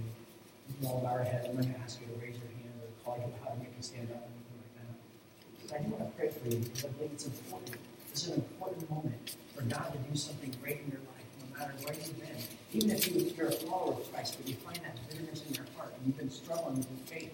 You 0.69 0.75
can 0.79 0.87
all 0.87 1.01
bow 1.01 1.19
our 1.19 1.25
heads. 1.25 1.49
I'm 1.49 1.55
going 1.55 1.73
to 1.73 1.81
ask 1.81 2.01
you 2.01 2.07
to 2.07 2.21
raise 2.21 2.37
your 2.39 2.49
hand 2.49 2.79
or 2.81 2.89
call 3.05 3.17
you 3.19 3.25
to 3.25 3.59
make 3.59 3.75
you 3.77 3.83
stand 3.83 4.09
up 4.11 4.23
or 4.23 4.31
anything 4.31 4.59
like 4.63 4.75
that. 4.79 5.77
I 5.77 5.83
do 5.83 5.91
want 5.91 6.05
to 6.07 6.19
pray 6.19 6.29
for 6.29 6.49
you 6.49 6.59
because 6.59 6.85
I 6.85 6.89
believe 6.89 7.11
it's 7.13 7.27
important. 7.27 7.77
This 8.11 8.23
is 8.25 8.29
an 8.29 8.45
important 8.45 8.91
moment 8.91 9.37
for 9.55 9.63
God 9.63 9.93
to 9.93 9.99
do 9.99 10.17
something 10.17 10.55
great 10.63 10.81
in 10.85 10.93
your 10.93 11.01
life, 11.01 11.22
matter 11.59 11.73
where 11.83 11.95
you've 11.95 12.21
been. 12.21 12.37
Even 12.73 12.91
if 12.91 13.09
you, 13.09 13.33
you're 13.37 13.49
a 13.49 13.53
follower 13.53 13.93
of 13.95 14.13
Christ, 14.13 14.39
but 14.39 14.49
you 14.49 14.57
find 14.57 14.79
that 14.79 14.97
bitterness 15.09 15.43
in 15.49 15.55
your 15.55 15.67
heart 15.77 15.93
and 15.97 16.07
you've 16.07 16.19
been 16.19 16.31
struggling 16.31 16.77
with 16.77 16.89
your 16.89 17.19
faith, 17.19 17.33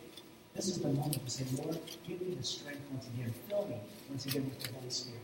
this 0.55 0.69
is 0.69 0.79
the 0.79 0.89
moment 0.89 1.25
to 1.25 1.31
say, 1.31 1.45
Lord, 1.63 1.79
give 2.07 2.21
me 2.21 2.35
the 2.35 2.43
strength 2.43 2.81
once 2.91 3.07
again. 3.07 3.33
Fill 3.49 3.67
me 3.69 3.77
once 4.09 4.27
again 4.27 4.45
with 4.45 4.59
the 4.61 4.73
Holy 4.75 4.91
Spirit. 4.91 5.21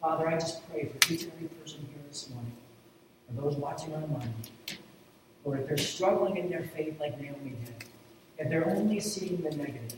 Father, 0.00 0.28
I 0.28 0.34
just 0.34 0.68
pray 0.70 0.86
for 0.86 1.12
each 1.12 1.24
and 1.24 1.32
every 1.32 1.48
person 1.48 1.80
here 1.80 2.02
this 2.08 2.30
morning, 2.30 2.52
for 3.26 3.42
those 3.42 3.56
watching 3.56 3.92
online. 3.94 4.32
Lord, 5.44 5.60
if 5.60 5.68
they're 5.68 5.76
struggling 5.76 6.36
in 6.36 6.48
their 6.48 6.62
faith 6.62 6.98
like 7.00 7.20
Naomi 7.20 7.56
did, 7.64 7.84
if 8.38 8.48
they're 8.48 8.68
only 8.68 9.00
seeing 9.00 9.42
the 9.42 9.50
negative, 9.50 9.96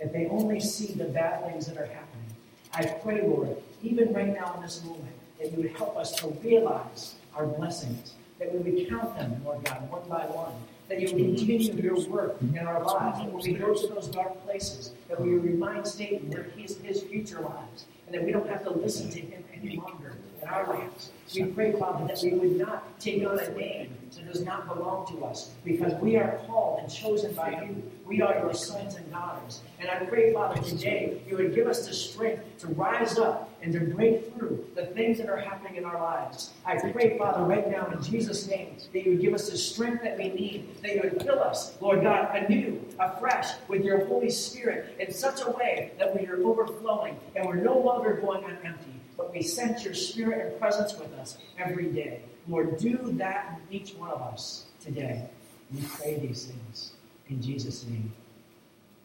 if 0.00 0.12
they 0.12 0.26
only 0.26 0.60
see 0.60 0.92
the 0.92 1.04
bad 1.04 1.46
things 1.46 1.66
that 1.66 1.78
are 1.78 1.86
happening, 1.86 2.26
I 2.74 2.84
pray, 3.02 3.22
Lord, 3.22 3.56
even 3.82 4.12
right 4.12 4.34
now 4.34 4.54
in 4.56 4.62
this 4.62 4.84
moment, 4.84 5.14
that 5.38 5.52
you 5.52 5.62
would 5.62 5.76
help 5.76 5.96
us 5.96 6.12
to 6.16 6.28
realize 6.42 7.14
our 7.36 7.46
blessings, 7.46 8.14
that 8.38 8.52
we 8.52 8.70
would 8.70 8.88
count 8.88 9.16
them, 9.16 9.40
Lord 9.44 9.64
God, 9.64 9.90
one 9.90 10.08
by 10.08 10.24
one, 10.26 10.52
that 10.88 11.00
you 11.00 11.14
would 11.14 11.36
continue 11.36 11.72
your 11.82 12.00
work 12.08 12.36
in 12.40 12.58
our 12.58 12.82
lives, 12.82 13.18
that 13.18 13.32
we 13.32 13.52
go 13.54 13.74
to 13.74 13.86
those 13.88 14.08
dark 14.08 14.42
places, 14.44 14.92
that 15.08 15.20
we 15.20 15.34
remind 15.34 15.86
Satan 15.86 16.30
where 16.30 16.44
his, 16.56 16.78
his 16.78 17.02
future 17.02 17.40
lies, 17.40 17.86
and 18.06 18.14
that 18.14 18.24
we 18.24 18.32
don't 18.32 18.48
have 18.48 18.62
to 18.64 18.70
listen 18.70 19.10
to 19.10 19.20
him 19.20 19.44
any 19.52 19.76
longer 19.76 20.16
in 20.40 20.48
our 20.48 20.66
lives. 20.66 21.10
We 21.34 21.44
pray, 21.44 21.72
Father, 21.72 22.06
that 22.06 22.20
we 22.22 22.30
would 22.30 22.56
not 22.56 22.98
take 23.00 23.26
on 23.26 23.38
a 23.38 23.50
name 23.50 23.96
that 24.14 24.32
does 24.32 24.44
not 24.44 24.68
belong 24.68 25.06
to 25.08 25.24
us, 25.24 25.50
because 25.64 25.92
we 26.00 26.16
are 26.16 26.40
called 26.46 26.80
and 26.80 26.92
chosen 26.92 27.34
by 27.34 27.62
you. 27.62 27.82
We 28.04 28.22
are 28.22 28.38
your 28.38 28.54
sons 28.54 28.94
and 28.94 29.10
daughters. 29.10 29.62
And 29.80 29.90
I 29.90 29.96
pray, 30.04 30.32
Father, 30.32 30.62
today 30.62 31.20
you 31.28 31.36
would 31.36 31.54
give 31.54 31.66
us 31.66 31.86
the 31.86 31.92
strength 31.92 32.44
to 32.60 32.68
rise 32.68 33.18
up 33.18 33.45
and 33.62 33.72
to 33.72 33.80
break 33.80 34.32
through 34.34 34.64
the 34.74 34.86
things 34.86 35.18
that 35.18 35.28
are 35.28 35.36
happening 35.36 35.76
in 35.76 35.84
our 35.84 36.00
lives. 36.00 36.52
I 36.64 36.76
pray, 36.76 37.16
Father, 37.18 37.42
right 37.44 37.70
now 37.70 37.86
in 37.86 38.02
Jesus' 38.02 38.48
name, 38.48 38.76
that 38.92 39.04
you 39.04 39.12
would 39.12 39.20
give 39.20 39.34
us 39.34 39.50
the 39.50 39.56
strength 39.56 40.02
that 40.02 40.18
we 40.18 40.28
need, 40.28 40.82
that 40.82 40.94
you 40.94 41.00
would 41.02 41.22
fill 41.22 41.40
us, 41.40 41.76
Lord 41.80 42.02
God, 42.02 42.34
anew, 42.36 42.80
afresh, 42.98 43.48
with 43.68 43.84
your 43.84 44.06
Holy 44.06 44.30
Spirit 44.30 44.96
in 44.98 45.12
such 45.12 45.40
a 45.42 45.50
way 45.50 45.92
that 45.98 46.14
we 46.14 46.26
are 46.26 46.42
overflowing 46.42 47.18
and 47.34 47.46
we're 47.46 47.56
no 47.56 47.78
longer 47.78 48.14
going 48.14 48.44
on 48.44 48.56
empty, 48.64 48.92
but 49.16 49.32
we 49.32 49.42
sense 49.42 49.84
your 49.84 49.94
Spirit 49.94 50.52
and 50.52 50.60
presence 50.60 50.96
with 50.98 51.12
us 51.14 51.38
every 51.58 51.86
day. 51.86 52.20
Lord, 52.48 52.78
do 52.78 52.98
that 53.14 53.60
in 53.68 53.76
each 53.76 53.94
one 53.94 54.10
of 54.10 54.20
us 54.20 54.66
today. 54.80 55.28
We 55.74 55.80
pray 55.82 56.18
these 56.18 56.44
things 56.44 56.92
in 57.28 57.42
Jesus' 57.42 57.84
name. 57.86 58.12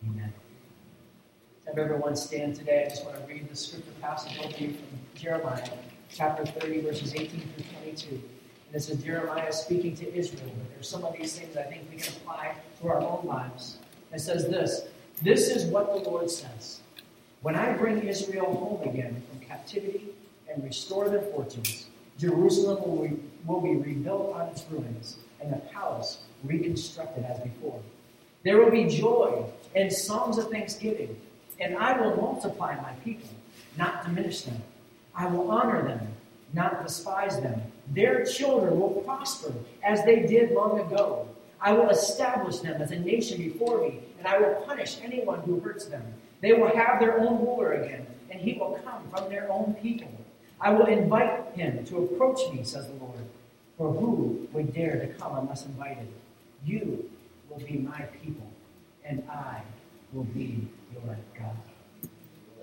Amen. 0.07 0.33
Have 1.67 1.77
everyone 1.77 2.15
stand 2.15 2.55
today. 2.55 2.85
I 2.85 2.89
just 2.89 3.05
want 3.05 3.19
to 3.19 3.25
read 3.31 3.47
the 3.47 3.55
scripture 3.55 3.91
passage 4.01 4.37
over 4.39 4.57
you 4.57 4.73
from 4.73 4.87
Jeremiah, 5.13 5.69
chapter 6.09 6.43
30, 6.43 6.81
verses 6.81 7.13
18 7.13 7.29
through 7.29 7.65
22. 7.83 8.09
And 8.09 8.21
this 8.73 8.89
is 8.89 9.03
Jeremiah 9.03 9.53
speaking 9.53 9.95
to 9.97 10.13
Israel. 10.13 10.51
But 10.57 10.73
there's 10.73 10.89
some 10.89 11.05
of 11.05 11.15
these 11.15 11.37
things 11.37 11.55
I 11.55 11.63
think 11.63 11.87
we 11.91 11.97
can 11.97 12.13
apply 12.15 12.55
to 12.81 12.87
our 12.87 12.99
own 12.99 13.27
lives. 13.27 13.77
It 14.11 14.19
says 14.19 14.47
this 14.47 14.85
This 15.21 15.49
is 15.49 15.65
what 15.65 15.93
the 15.93 16.09
Lord 16.09 16.31
says. 16.31 16.81
When 17.43 17.55
I 17.55 17.73
bring 17.73 18.07
Israel 18.07 18.55
home 18.55 18.89
again 18.89 19.21
from 19.29 19.39
captivity 19.47 20.07
and 20.51 20.63
restore 20.63 21.09
their 21.09 21.21
fortunes, 21.21 21.85
Jerusalem 22.17 22.81
will 22.83 23.07
be, 23.07 23.19
will 23.45 23.61
be 23.61 23.75
rebuilt 23.75 24.33
on 24.33 24.47
its 24.47 24.65
ruins, 24.71 25.17
and 25.39 25.53
the 25.53 25.57
palace 25.57 26.23
reconstructed 26.43 27.23
as 27.23 27.39
before. 27.39 27.79
There 28.43 28.57
will 28.57 28.71
be 28.71 28.85
joy 28.85 29.45
and 29.75 29.93
songs 29.93 30.39
of 30.39 30.49
thanksgiving, 30.49 31.15
and 31.61 31.77
I 31.77 31.99
will 31.99 32.15
multiply 32.17 32.75
my 32.81 32.93
people, 33.05 33.29
not 33.77 34.03
diminish 34.03 34.41
them. 34.41 34.61
I 35.15 35.27
will 35.27 35.49
honor 35.51 35.83
them, 35.83 36.07
not 36.53 36.85
despise 36.85 37.39
them. 37.39 37.61
Their 37.87 38.25
children 38.25 38.79
will 38.79 39.01
prosper 39.05 39.53
as 39.83 40.03
they 40.03 40.21
did 40.25 40.51
long 40.51 40.79
ago. 40.79 41.27
I 41.61 41.73
will 41.73 41.89
establish 41.89 42.57
them 42.59 42.81
as 42.81 42.91
a 42.91 42.99
nation 42.99 43.37
before 43.37 43.81
me, 43.81 43.99
and 44.17 44.27
I 44.27 44.39
will 44.39 44.55
punish 44.65 44.97
anyone 45.03 45.41
who 45.41 45.59
hurts 45.59 45.85
them. 45.85 46.03
They 46.41 46.53
will 46.53 46.75
have 46.75 46.99
their 46.99 47.19
own 47.19 47.45
ruler 47.45 47.73
again, 47.73 48.07
and 48.31 48.41
he 48.41 48.53
will 48.53 48.79
come 48.83 49.03
from 49.11 49.29
their 49.29 49.51
own 49.51 49.75
people. 49.75 50.11
I 50.59 50.71
will 50.71 50.87
invite 50.87 51.53
him 51.53 51.85
to 51.85 52.05
approach 52.05 52.39
me, 52.51 52.63
says 52.63 52.87
the 52.87 52.93
Lord. 52.93 53.19
For 53.77 53.91
who 53.91 54.47
would 54.53 54.73
dare 54.73 54.99
to 54.99 55.07
come 55.13 55.37
unless 55.37 55.65
invited? 55.65 56.07
You 56.65 57.09
will 57.49 57.59
be 57.59 57.77
my 57.77 58.01
people, 58.23 58.47
and 59.05 59.23
I 59.29 59.61
will 60.13 60.23
be 60.23 60.67
your 60.93 61.17
God. 61.37 61.55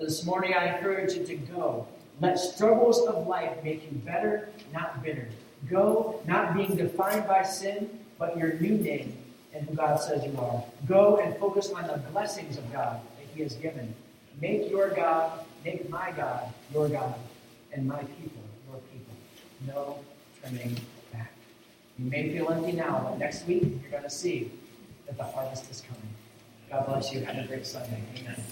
This 0.00 0.24
morning, 0.24 0.54
I 0.54 0.76
encourage 0.76 1.14
you 1.14 1.24
to 1.26 1.36
go. 1.36 1.86
Let 2.20 2.38
struggles 2.38 3.06
of 3.06 3.26
life 3.26 3.62
make 3.62 3.84
you 3.84 3.98
better, 3.98 4.48
not 4.72 5.02
bitter. 5.02 5.28
Go, 5.68 6.20
not 6.26 6.54
being 6.54 6.76
defined 6.76 7.26
by 7.26 7.42
sin, 7.42 7.88
but 8.18 8.36
your 8.36 8.54
new 8.54 8.76
name 8.76 9.16
and 9.54 9.68
who 9.68 9.74
God 9.74 10.00
says 10.00 10.24
you 10.24 10.36
are. 10.38 10.62
Go 10.86 11.16
and 11.18 11.36
focus 11.38 11.70
on 11.72 11.86
the 11.86 11.98
blessings 12.12 12.58
of 12.58 12.72
God 12.72 13.00
that 13.16 13.26
He 13.34 13.42
has 13.42 13.54
given. 13.54 13.94
Make 14.40 14.70
your 14.70 14.90
God, 14.90 15.44
make 15.64 15.88
my 15.88 16.12
God 16.12 16.52
your 16.72 16.88
God, 16.88 17.14
and 17.72 17.86
my 17.86 17.98
people 17.98 18.42
your 18.70 18.80
people. 18.92 19.14
No 19.66 19.98
turning 20.42 20.78
back. 21.12 21.32
You 21.98 22.10
may 22.10 22.30
feel 22.30 22.50
empty 22.50 22.72
now, 22.72 23.00
but 23.04 23.18
next 23.18 23.46
week 23.46 23.62
you're 23.82 23.90
going 23.90 24.02
to 24.02 24.10
see 24.10 24.50
that 25.06 25.16
the 25.16 25.24
harvest 25.24 25.70
is 25.70 25.80
coming. 25.80 26.07
God 26.70 26.86
bless 26.86 27.12
you. 27.12 27.24
Have 27.24 27.44
a 27.44 27.46
great 27.46 27.66
Sunday. 27.66 28.02
Amen. 28.20 28.44